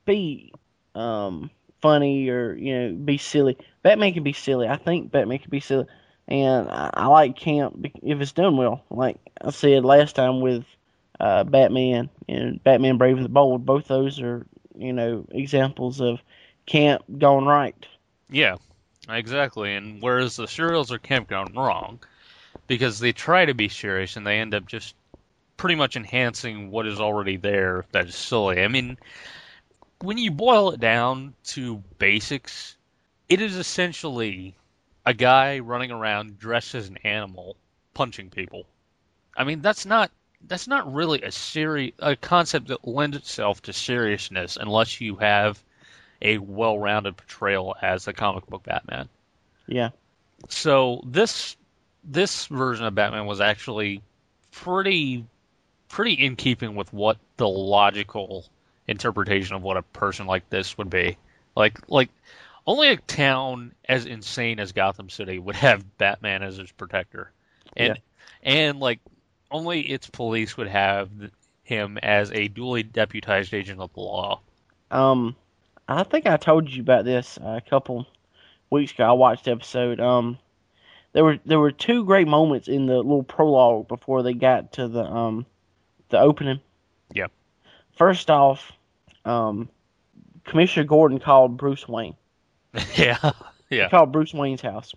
[0.05, 0.53] be
[0.93, 1.49] um,
[1.81, 3.57] funny, or you know, be silly.
[3.83, 4.67] Batman can be silly.
[4.67, 5.85] I think Batman can be silly,
[6.27, 8.83] and I, I like camp if it's done well.
[8.89, 10.65] Like I said last time with
[11.19, 14.45] uh, Batman and Batman Brave and the Bold, both those are
[14.77, 16.19] you know examples of
[16.65, 17.85] camp gone right.
[18.29, 18.55] Yeah,
[19.09, 19.75] exactly.
[19.75, 21.99] And whereas the serials are camp gone wrong,
[22.67, 24.95] because they try to be serious and they end up just
[25.57, 28.63] pretty much enhancing what is already there that is silly.
[28.63, 28.97] I mean,
[30.01, 32.75] when you boil it down to basics,
[33.29, 34.55] it is essentially
[35.05, 37.55] a guy running around dressed as an animal
[37.93, 38.65] punching people.
[39.37, 40.11] I mean, that's not
[40.47, 45.61] that's not really a seri- a concept that lends itself to seriousness unless you have
[46.21, 49.09] a well-rounded portrayal as a comic book Batman.
[49.67, 49.89] Yeah.
[50.49, 51.55] So this
[52.03, 54.01] this version of Batman was actually
[54.51, 55.25] pretty
[55.89, 58.45] pretty in keeping with what the logical
[58.87, 61.17] interpretation of what a person like this would be.
[61.55, 62.09] Like like
[62.67, 67.31] only a town as insane as Gotham City would have Batman as its protector,
[67.75, 67.99] and
[68.43, 68.99] and like
[69.51, 71.09] only its police would have
[71.63, 74.39] him as a duly deputized agent of the law.
[74.91, 75.35] Um,
[75.87, 78.05] I think I told you about this a couple
[78.69, 79.05] weeks ago.
[79.05, 79.99] I watched the episode.
[79.99, 80.37] Um,
[81.13, 84.87] there were there were two great moments in the little prologue before they got to
[84.87, 85.45] the um
[86.09, 86.59] the opening.
[87.13, 87.31] Yep.
[87.97, 88.71] First off,
[89.23, 89.69] um,
[90.43, 92.15] Commissioner Gordon called Bruce Wayne.
[92.95, 93.31] yeah,
[93.69, 93.89] He yeah.
[93.89, 94.93] called Bruce Wayne's house.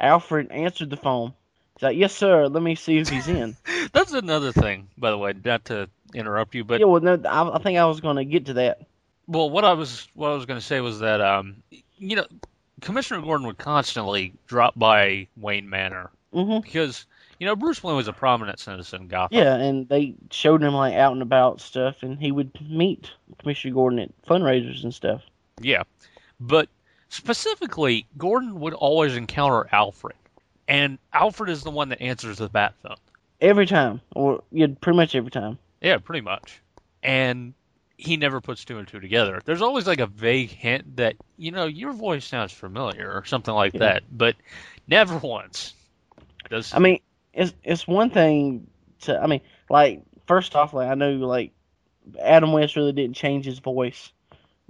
[0.00, 1.32] Alfred answered the phone.
[1.82, 2.46] Like, "Yes, sir.
[2.48, 3.56] Let me see if he's in."
[3.92, 5.34] That's another thing, by the way.
[5.44, 8.24] Not to interrupt you, but yeah, well, no, I, I think I was going to
[8.24, 8.86] get to that.
[9.26, 11.62] Well, what I was what I was going to say was that um,
[11.98, 12.26] you know,
[12.80, 17.06] Commissioner Gordon would constantly drop by Wayne Manor hmm because
[17.38, 19.38] you know Bruce Wayne was a prominent citizen in Gotham.
[19.38, 23.74] Yeah, and they showed him like out and about stuff, and he would meet Commissioner
[23.74, 25.22] Gordon at fundraisers and stuff.
[25.60, 25.82] Yeah,
[26.40, 26.68] but
[27.08, 30.16] specifically, Gordon would always encounter Alfred,
[30.68, 32.96] and Alfred is the one that answers the bat phone.
[33.40, 35.58] Every time, or yeah, pretty much every time.
[35.80, 36.60] Yeah, pretty much.
[37.02, 37.54] And
[37.96, 39.40] he never puts two and two together.
[39.44, 43.52] There's always like a vague hint that, you know, your voice sounds familiar or something
[43.54, 43.80] like Yeah.
[43.80, 44.36] that, but
[44.86, 45.74] never once
[46.50, 47.00] does I mean,
[47.32, 48.66] it's it's one thing
[49.02, 49.20] to.
[49.20, 49.40] I mean,
[49.70, 51.52] like first off, like I know like
[52.20, 54.12] Adam West really didn't change his voice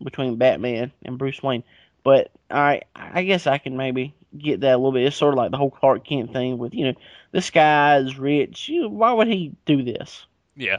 [0.03, 1.64] between Batman and Bruce Wayne,
[2.05, 5.05] but I I guess I can maybe get that a little bit.
[5.07, 6.95] It's sort of like the whole Clark Kent thing with you know
[7.33, 8.68] this guy is rich.
[8.68, 10.24] You, why would he do this?
[10.57, 10.78] yeah.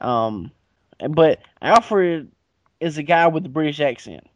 [0.00, 0.52] Um,
[1.08, 2.30] but Alfred
[2.80, 4.26] is a guy with a British accent,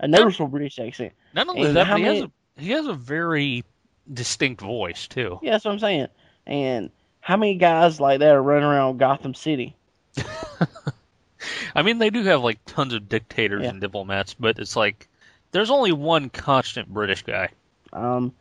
[0.00, 1.12] a noticeable British accent.
[1.34, 3.64] Not only And that, but he has many- a he has a very
[4.12, 5.38] distinct voice too.
[5.42, 6.08] Yeah, that's what I'm saying.
[6.46, 6.90] And
[7.20, 9.74] how many guys like that are running around Gotham City?
[11.74, 13.70] I mean, they do have like tons of dictators Yeah.
[13.70, 15.08] and diplomats, but it's like
[15.54, 17.48] there's only one constant British guy.
[17.92, 18.32] Um,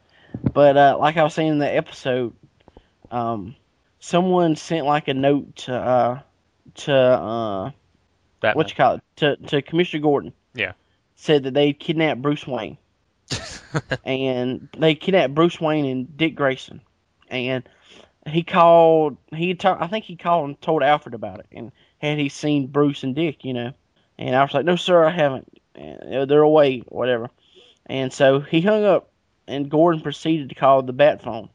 [0.51, 2.34] but uh, like I was saying in the episode,
[3.11, 3.55] um,
[3.99, 6.20] someone sent like a note to uh,
[6.74, 7.72] to uh,
[8.41, 8.57] Batman.
[8.57, 10.34] what you call it to to Commissioner Gordon.
[10.55, 10.74] Yeah.
[11.16, 12.80] Said that they kidnapped Bruce Wayne,
[14.03, 16.82] and they kidnapped Bruce Wayne and Dick Grayson,
[17.30, 17.64] and
[18.26, 19.18] he called.
[19.36, 23.03] He I think he called and told Alfred about it, and had he seen Bruce
[23.03, 23.72] and Dick, you know,
[24.18, 25.47] and I was like, "No, sir, I haven't.
[25.76, 27.30] And they're away, whatever."
[27.86, 29.09] And so he hung up,
[29.47, 31.49] and Gordon proceeded to call the bat phone,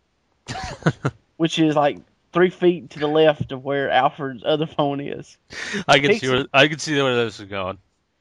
[1.36, 1.98] which is like
[2.32, 5.36] three feet to the left of where Alfred's other phone is.
[5.86, 7.78] I can see where I can see where this is going.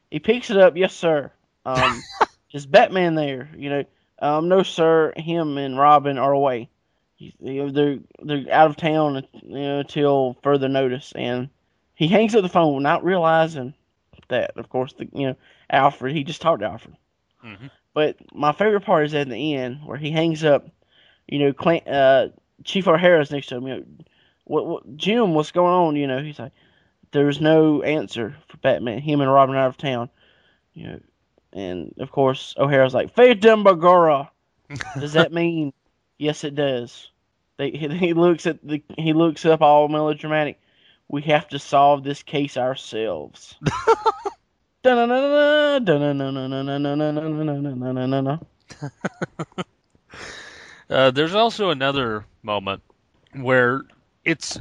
[0.10, 1.32] He picks it up, yes, sir.
[1.66, 2.02] Um,
[2.54, 3.50] is Batman there?
[3.56, 3.84] You know,
[4.20, 5.14] um, no, sir.
[5.18, 6.70] Him and Robin are away.
[7.18, 11.12] You know, they're they're out of town, you know, till further notice.
[11.16, 11.50] And
[11.96, 13.74] he hangs up the phone, not realizing
[14.30, 15.36] that, of course, the you know
[15.70, 16.16] Alfred.
[16.16, 16.96] He just talked to Alfred.
[17.44, 17.70] Mhm.
[17.94, 20.68] But my favorite part is at the end where he hangs up.
[21.28, 22.30] You know, Clint, uh,
[22.64, 23.68] Chief O'Hara's next to him.
[23.68, 23.84] You know,
[24.46, 25.96] what, what, Jim, what's going on?
[25.96, 26.54] You know, he's like,
[27.12, 29.00] there's no answer for Batman.
[29.00, 30.10] Him and Robin out of town.
[30.74, 31.00] You know,
[31.54, 34.30] and of course O'Hara's like, Fatum Bagora.
[35.00, 35.74] Does that mean?
[36.18, 37.10] yes, it does.
[37.58, 40.60] They, he, he looks at the he looks up all melodramatic.
[41.08, 43.56] We have to solve this case ourselves.
[50.88, 52.82] there's also another moment
[53.34, 53.82] where
[54.24, 54.60] it's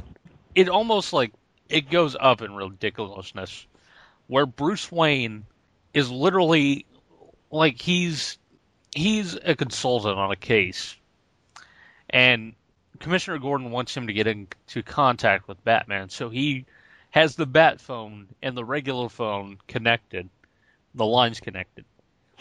[0.55, 1.33] it almost like
[1.69, 3.67] it goes up in ridiculousness
[4.27, 5.45] where Bruce Wayne
[5.93, 6.85] is literally
[7.51, 8.37] like he's
[8.95, 10.95] he's a consultant on a case
[12.09, 12.53] and
[12.99, 16.65] Commissioner Gordon wants him to get into contact with Batman so he
[17.17, 20.29] has the bat phone and the regular phone connected,
[20.93, 21.83] the lines connected.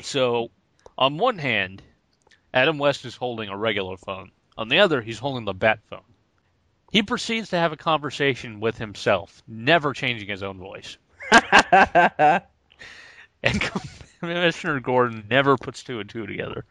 [0.02, 0.50] So,
[0.98, 1.82] on one hand,
[2.52, 4.32] Adam West is holding a regular phone.
[4.58, 6.00] On the other, he's holding the bat phone.
[6.92, 10.98] He proceeds to have a conversation with himself, never changing his own voice.
[13.42, 13.60] And
[14.20, 16.64] Commissioner Gordon never puts two and two together.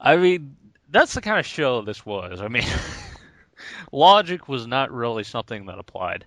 [0.00, 0.56] I mean,
[0.88, 2.40] that's the kind of show this was.
[2.40, 2.64] I mean,
[3.92, 6.24] logic was not really something that applied,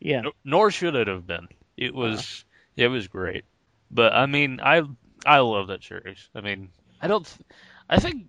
[0.00, 1.48] yeah, N- nor should it have been.
[1.76, 2.44] It was
[2.76, 3.44] it was great,
[3.90, 4.82] but I mean, I
[5.26, 6.28] I love that series.
[6.34, 6.70] I mean,
[7.00, 7.24] I don't.
[7.26, 7.40] th-
[7.88, 8.28] I think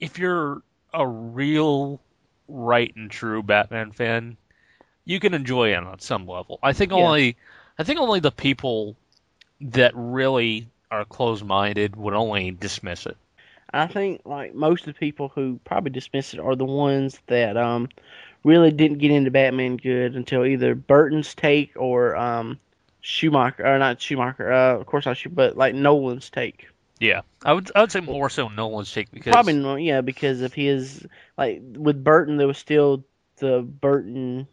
[0.00, 2.00] if you're a real
[2.48, 4.36] right and true Batman fan,
[5.04, 6.58] you can enjoy it on some level.
[6.62, 6.92] I think Yeah.
[6.92, 7.36] only
[7.78, 8.96] I think only the people
[9.60, 13.16] that really are closed minded would only dismiss it.
[13.72, 17.56] I think like most of the people who probably dismiss it are the ones that
[17.56, 17.88] um
[18.44, 22.58] really didn't get into Batman good until either Burton's take or um
[23.00, 26.68] Schumacher or not Schumacher, uh, of course I should, but like Nolan's take.
[27.00, 30.54] Yeah, I would I would say more so Nolan's take because Probably yeah, because of
[30.54, 31.04] his
[31.36, 33.04] like with Burton there was still
[33.38, 34.46] the Burton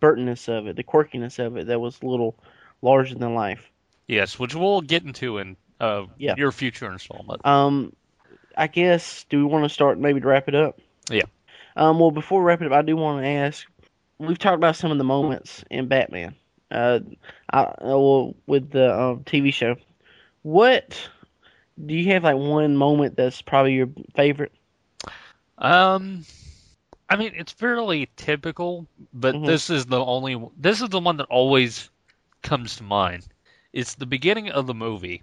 [0.00, 2.34] Burtonness of it, the quirkiness of it that was a little
[2.82, 3.70] larger than life.
[4.08, 6.34] yes, which we'll get into in uh Yeah.
[6.36, 7.46] your future installment.
[7.46, 7.94] Um,
[8.56, 10.78] I guess do we want to start maybe to wrap it up?
[11.10, 11.22] Yeah.
[11.76, 11.98] Um.
[11.98, 13.66] Well, before we wrap it up, I do want to ask.
[14.18, 16.34] We've talked about some of the moments in Batman.
[16.70, 17.00] Uh,
[17.50, 19.76] I uh, well with the um, TV show.
[20.42, 21.08] What
[21.84, 24.52] do you have like one moment that's probably your favorite?
[25.58, 26.24] Um,
[27.08, 29.44] I mean, it's fairly typical, but Mhm.
[29.44, 30.40] this is the only.
[30.56, 31.90] This is the one that always
[32.42, 33.26] comes to mind.
[33.72, 35.22] It's the beginning of the movie,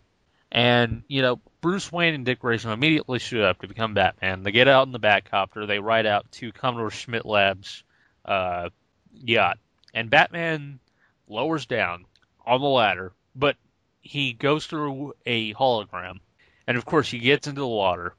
[0.51, 4.43] and you know Bruce Wayne and Dick Grayson immediately shoot up to become Batman.
[4.43, 5.67] They get out in the Batcopter.
[5.67, 7.83] They ride out to Commodore Schmidlapp's
[8.25, 8.69] uh,
[9.13, 9.57] yacht,
[9.93, 10.79] and Batman
[11.27, 12.05] lowers down
[12.45, 13.55] on the ladder, but
[14.01, 16.19] he goes through a hologram,
[16.67, 18.15] and of course he gets into the water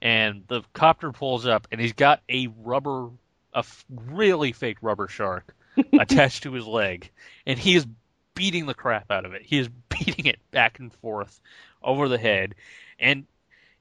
[0.00, 3.06] and the copter pulls up, and he's got a rubber,
[3.52, 5.54] a f- really fake rubber shark
[5.98, 7.10] attached to his leg,
[7.46, 7.86] and he is
[8.38, 9.42] beating the crap out of it.
[9.44, 11.40] He is beating it back and forth
[11.82, 12.54] over the head,
[12.98, 13.26] and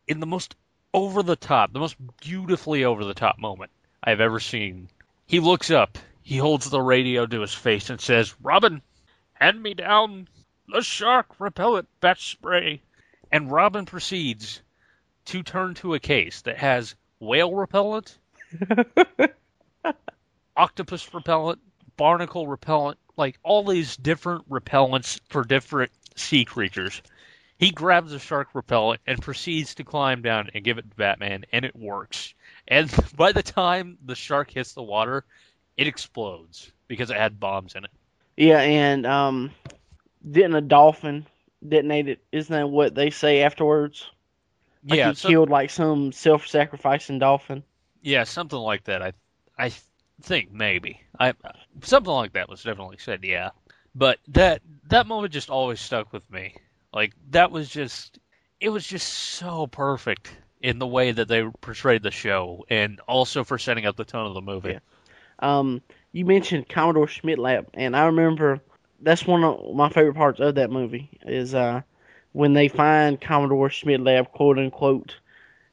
[0.07, 0.55] in the most
[0.95, 3.71] over the top, the most beautifully over the top moment
[4.03, 4.89] I've ever seen,
[5.27, 8.81] he looks up, he holds the radio to his face, and says, "Robin,
[9.33, 10.27] hand me down
[10.67, 12.81] the shark repellent bat spray."
[13.31, 14.61] And Robin proceeds
[15.25, 18.17] to turn to a case that has whale repellent,
[20.57, 21.59] octopus repellent,
[21.95, 27.01] barnacle repellent, like all these different repellents for different sea creatures.
[27.57, 31.45] He grabs a shark repellent and proceeds to climb down and give it to Batman,
[31.51, 32.34] and it works.
[32.68, 35.26] And by the time the shark hits the water,
[35.76, 37.91] it explodes because it had bombs in it.
[38.36, 39.51] Yeah, and um,
[40.30, 41.26] didn't a dolphin
[41.68, 42.20] detonate it?
[42.32, 44.05] Isn't that what they say afterwards?
[44.88, 47.63] Like yeah, he so- killed like some self-sacrificing dolphin.
[48.01, 49.01] Yeah, something like that.
[49.01, 49.13] I
[49.57, 49.72] I
[50.22, 51.01] think maybe.
[51.20, 51.34] I
[51.82, 53.51] something like that was definitely said, yeah.
[53.95, 56.55] But that that moment just always stuck with me.
[56.93, 58.20] Like that was just
[58.59, 63.43] it was just so perfect in the way that they portrayed the show and also
[63.43, 64.72] for setting up the tone of the movie.
[64.72, 64.80] Yeah.
[65.39, 68.59] Um, you mentioned Commodore Schmidlapp, and I remember
[69.01, 71.82] that's one of my favorite parts of that movie is uh
[72.34, 75.15] when they find Commodore Schmidlapp, quote unquote,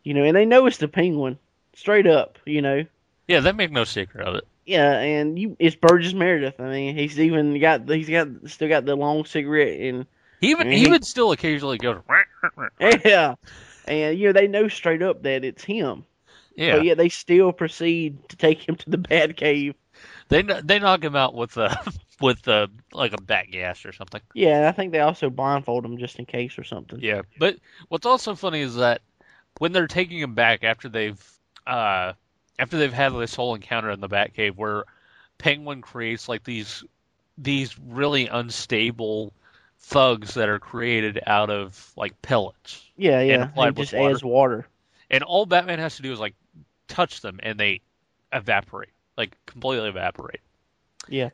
[0.03, 1.39] you know, and they know it's the Penguin,
[1.75, 2.85] straight up, you know.
[3.29, 4.47] Yeah, they make no secret of it.
[4.67, 6.59] Yeah, and you it's Burgess Meredith.
[6.59, 10.07] I mean, he's even got he's got still got the long cigarette and
[10.41, 12.03] He even he would still occasionally go
[13.05, 13.35] yeah,
[13.87, 16.05] and you know they know straight up that it's him.
[16.57, 16.77] Yeah.
[16.77, 19.75] But yet they still proceed to take him to the Bat Cave.
[20.29, 21.75] They they knock him out with uh
[22.21, 24.21] with uh like a bat gas or something.
[24.35, 27.01] Yeah, I think they also blindfold him just in case or something.
[27.01, 27.57] Yeah, but
[27.89, 29.03] what's also funny is that
[29.59, 31.23] when they're taking him back after they've
[31.67, 32.13] uh
[32.59, 34.85] after they've had this whole encounter in the Batcave where
[35.39, 36.85] Penguin creates like these
[37.37, 39.33] these really unstable
[39.79, 42.83] thugs that are created out of like pellets.
[42.97, 43.67] Yeah, and yeah.
[43.67, 44.67] with just adds water.
[45.11, 46.35] And all Batman has to do is like
[46.89, 47.81] touch them and they
[48.33, 48.91] evaporate.
[49.17, 50.41] Like completely evaporate.
[51.09, 51.31] Yeah.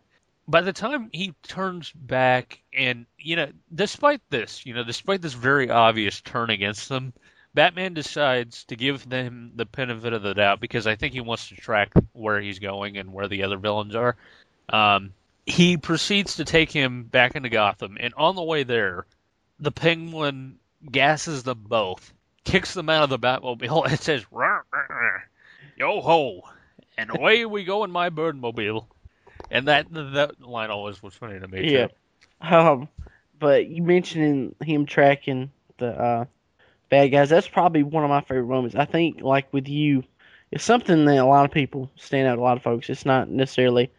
[0.49, 5.33] by the time he turns back and you know despite this you know despite this
[5.33, 7.13] very obvious turn against them
[7.55, 11.49] batman decides to give them the benefit of the doubt because i think he wants
[11.49, 14.17] to track where he's going and where the other villains are
[14.69, 15.13] um,
[15.47, 19.05] he proceeds to take him back into gotham and on the way there
[19.59, 20.57] the penguin
[20.91, 22.13] gasses them both
[22.45, 25.19] kicks them out of the batmobile and says "Rah, rah, rah.
[25.77, 26.43] yo ho
[26.97, 28.87] and away we go in my birdmobile
[29.51, 31.89] and that that line always was funny to me Yeah.
[31.89, 31.93] too.
[32.41, 32.89] Um,
[33.39, 36.25] but you mentioning him tracking the uh,
[36.91, 38.77] bad guys, that's probably one of my favorite moments.
[38.77, 40.05] I think, like with you,
[40.51, 42.39] it's something that a lot of people stand out.
[42.39, 42.91] A lot of folks.
[42.91, 43.91] It's not necessarily,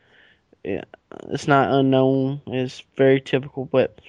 [0.64, 2.42] it's not unknown.
[2.48, 3.66] It's very typical.
[3.66, 4.00] But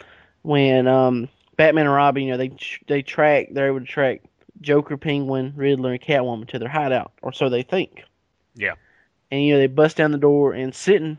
[0.43, 2.53] when um, Batman and Robin, you know, they
[2.87, 4.23] they track, they're able to track
[4.61, 8.05] Joker, Penguin, Riddler, and Catwoman to their hideout, or so they think.
[8.55, 8.75] Yeah.
[9.31, 11.17] And you know, they bust down the door and sitting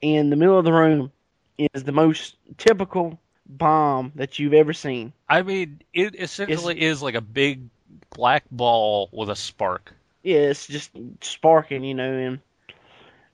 [0.00, 1.12] in the middle of the room
[1.58, 3.20] is the most typical
[3.56, 5.12] bomb that you've ever seen.
[5.28, 7.68] I mean, it essentially is like a big
[8.14, 9.94] black ball with a spark.
[10.22, 10.90] Yeah, it's just
[11.22, 12.40] sparking, you know, and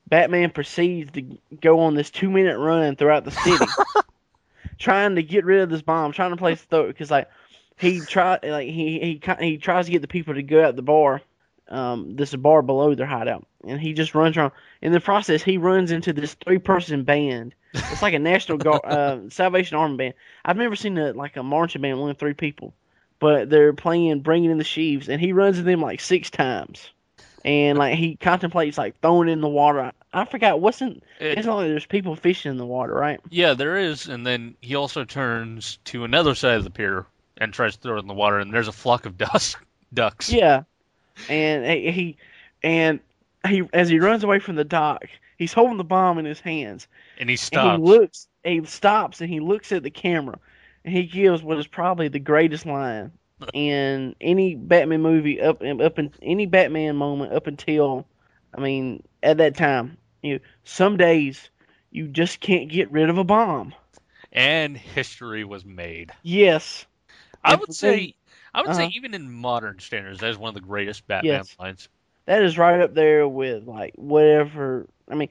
[0.09, 3.65] Batman proceeds to go on this two minute run throughout the city,
[4.79, 7.29] trying to get rid of this bomb, trying to place the throw because like
[7.77, 10.83] he try like he he he tries to get the people to go out the
[10.83, 11.23] bar.
[11.69, 14.53] Um, this bar below their hideout, and he just runs around.
[14.81, 17.57] In the process, he runs into this three-person band.
[17.93, 20.15] It's like a National Guard, uh, Salvation Army band.
[20.45, 22.75] I've never seen a like a marching band with only three people,
[23.19, 26.89] but they're playing "Bringing in the Sheaves," and he runs into them like six times,
[27.45, 29.93] and like he contemplates like throwing it in the water.
[30.13, 31.03] I, forgot in.
[31.21, 33.21] It- it's not like there's people fishing in the water, right?
[33.29, 37.05] Yeah, there is, and then he also turns to another side of the pier
[37.37, 39.57] and tries to throw it in the water, and there's a flock of ducks.
[39.95, 40.33] Ducks.
[40.33, 40.63] Yeah,
[41.29, 42.17] and he
[42.63, 42.99] and
[43.47, 45.05] he as he runs away from the dock,
[45.37, 46.87] he's holding the bomb in his hands.
[47.19, 47.63] And he And stops.
[47.63, 50.39] he looks, he stops, and he looks at the camera,
[50.85, 53.13] and he gives what is probably the greatest line
[53.53, 58.07] in any Batman movie up up in any Batman moment up until,
[58.55, 59.99] I mean, at that time.
[60.23, 61.51] You know, some days
[61.91, 63.75] you just can't get rid of a bomb.
[64.33, 66.13] and history was made.
[66.23, 66.87] Yes,
[67.45, 68.15] I And would say,
[68.55, 68.91] I would say, uh-huh.
[68.95, 71.57] even in modern standards, that is one of the greatest Batman Yes.
[71.59, 71.89] lines.
[72.27, 74.87] that is right up there with like whatever.
[75.09, 75.29] I mean,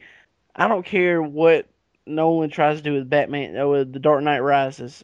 [0.55, 1.67] I don't care what
[2.05, 5.03] Nolan tries to do with Batman or with The Dark Knight Rises.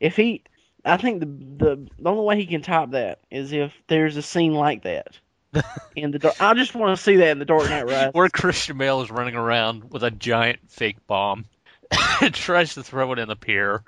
[0.00, 0.42] If he,
[0.84, 4.22] I think the the the only way he can top that is if there's a
[4.22, 5.18] scene like that
[5.96, 6.40] in the dark.
[6.40, 8.14] I just want to see that in The Dark Knight Rises.
[8.14, 11.46] Where Christian Bale is running around with a giant fake bomb,
[12.20, 13.82] and tries to throw it in the pier,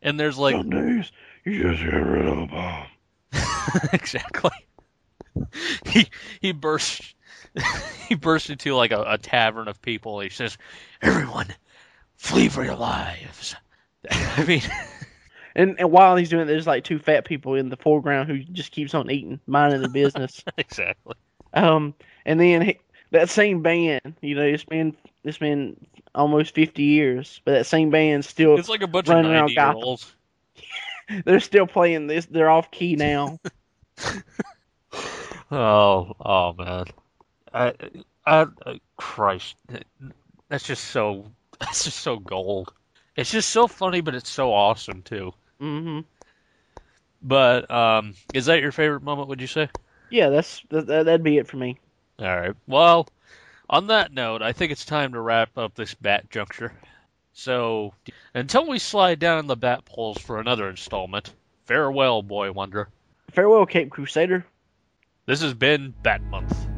[0.00, 1.12] and there's like Some days
[1.44, 2.86] you just get rid of a bomb.
[3.92, 4.50] exactly.
[5.86, 6.08] He
[6.40, 7.14] he bursts
[8.08, 10.20] he bursts into like a, a tavern of people.
[10.20, 10.58] He says,
[11.00, 11.48] "Everyone,
[12.16, 13.54] flee for your lives."
[14.10, 14.62] I mean,
[15.54, 18.38] And and while he's doing it, there's like two fat people in the foreground who
[18.38, 20.42] just keeps on eating, minding the business.
[20.56, 21.14] exactly.
[21.54, 22.78] Um, and then he,
[23.10, 25.76] that same band, you know, it's been it's been
[26.14, 29.54] almost fifty years, but that same band still It's like a bunch of running around
[29.54, 29.98] ninety
[31.24, 32.26] they're still playing this.
[32.26, 33.38] They're off key now.
[35.50, 36.86] Oh, oh man,
[37.54, 37.72] I,
[38.26, 39.56] I, uh, Christ,
[40.48, 41.26] that's just so
[41.60, 42.72] that's just so gold.
[43.16, 45.32] It's just so funny, but it's so awesome too.
[45.60, 46.00] hmm
[47.22, 49.28] But um, is that your favorite moment?
[49.28, 49.68] Would you say?
[50.10, 51.78] Yeah, that's that, that'd be it for me.
[52.18, 52.54] All right.
[52.66, 53.08] Well,
[53.68, 56.72] on that note, I think it's time to wrap up this bat juncture.
[57.32, 57.94] So,
[58.34, 61.32] until we slide down the bat poles for another installment,
[61.64, 62.88] farewell, Boy Wonder.
[63.32, 64.44] Farewell, Cape Crusader.
[65.24, 66.71] This has been Bat Month.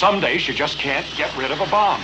[0.00, 2.02] Some days you just can't get rid of a bomb.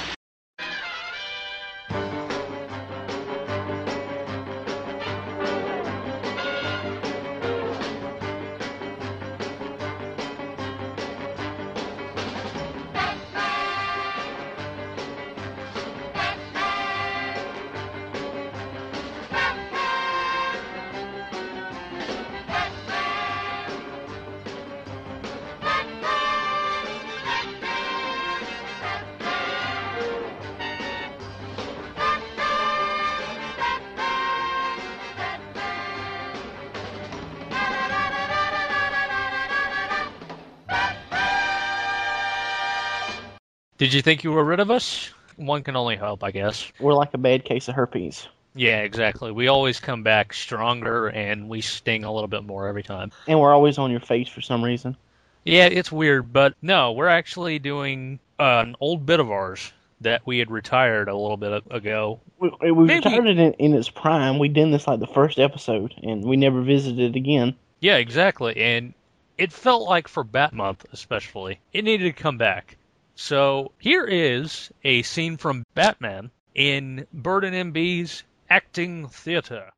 [43.86, 45.10] Did you think you were rid of us?
[45.36, 46.72] One can only hope, I guess.
[46.80, 48.26] We're like a bad case of herpes,
[48.56, 49.30] Yeah, exactly.
[49.30, 53.12] We always come back stronger and we sting a little bit more every time.
[53.28, 54.96] and we're always on your face for some reason.
[55.44, 60.26] Yeah, it's weird, but no, we're actually doing uh, an old bit of ours that
[60.26, 62.18] we had retired a little bit ago.
[62.40, 64.40] We, we Maybe- retired it in, in its prime.
[64.40, 67.54] We did this like the first episode, and we never visited it again.
[67.78, 68.56] Yeah, exactly.
[68.56, 68.94] And
[69.38, 72.78] it felt like for Bat Month, especially, it needed to come back.
[73.18, 79.70] So here is a scene from Batman in Bird and MB's acting theater.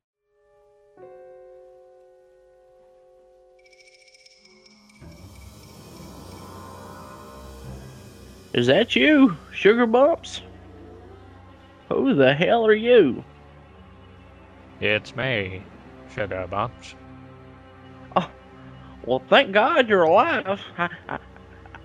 [8.52, 10.43] Is that you, Sugar Bumps?
[11.90, 13.23] Who the hell are you?
[14.81, 15.62] It's me,
[16.12, 16.97] Sugar Bumps.
[18.16, 18.28] Oh,
[19.06, 20.60] Well, thank God you're alive.
[20.77, 21.19] I, I,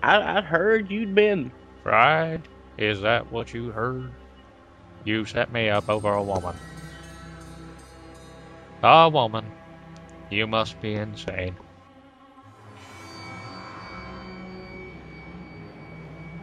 [0.04, 1.50] I I'd heard you'd been.
[1.82, 2.48] fried.
[2.76, 4.12] Is that what you heard?
[5.04, 6.56] You set me up over a woman.
[8.82, 9.46] A woman.
[10.30, 11.56] You must be insane.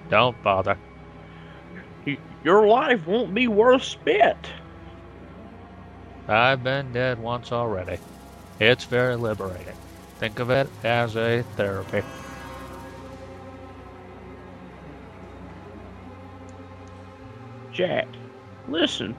[0.10, 0.78] Don't bother.
[2.44, 4.52] Your life won't be worth spit.
[6.28, 8.00] I've been dead once already.
[8.60, 9.78] It's very liberating.
[10.20, 12.04] Think of it as a therapy.
[17.72, 18.07] Jack,
[18.68, 19.18] listen.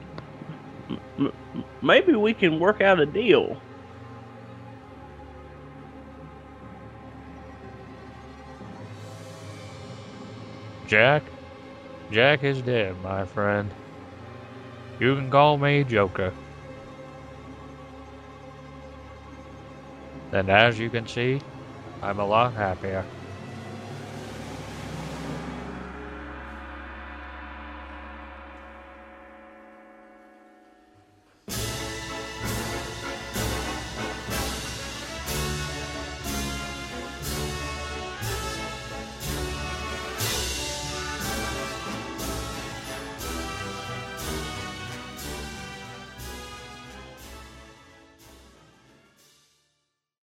[1.19, 1.33] M-
[1.81, 3.57] maybe we can work out a deal.
[10.87, 11.31] Jack?
[12.11, 13.73] Jack is dead, my friend.
[14.99, 16.33] You can call me Joker.
[20.31, 21.41] And as you can see,
[22.01, 23.07] I'm a lot happier.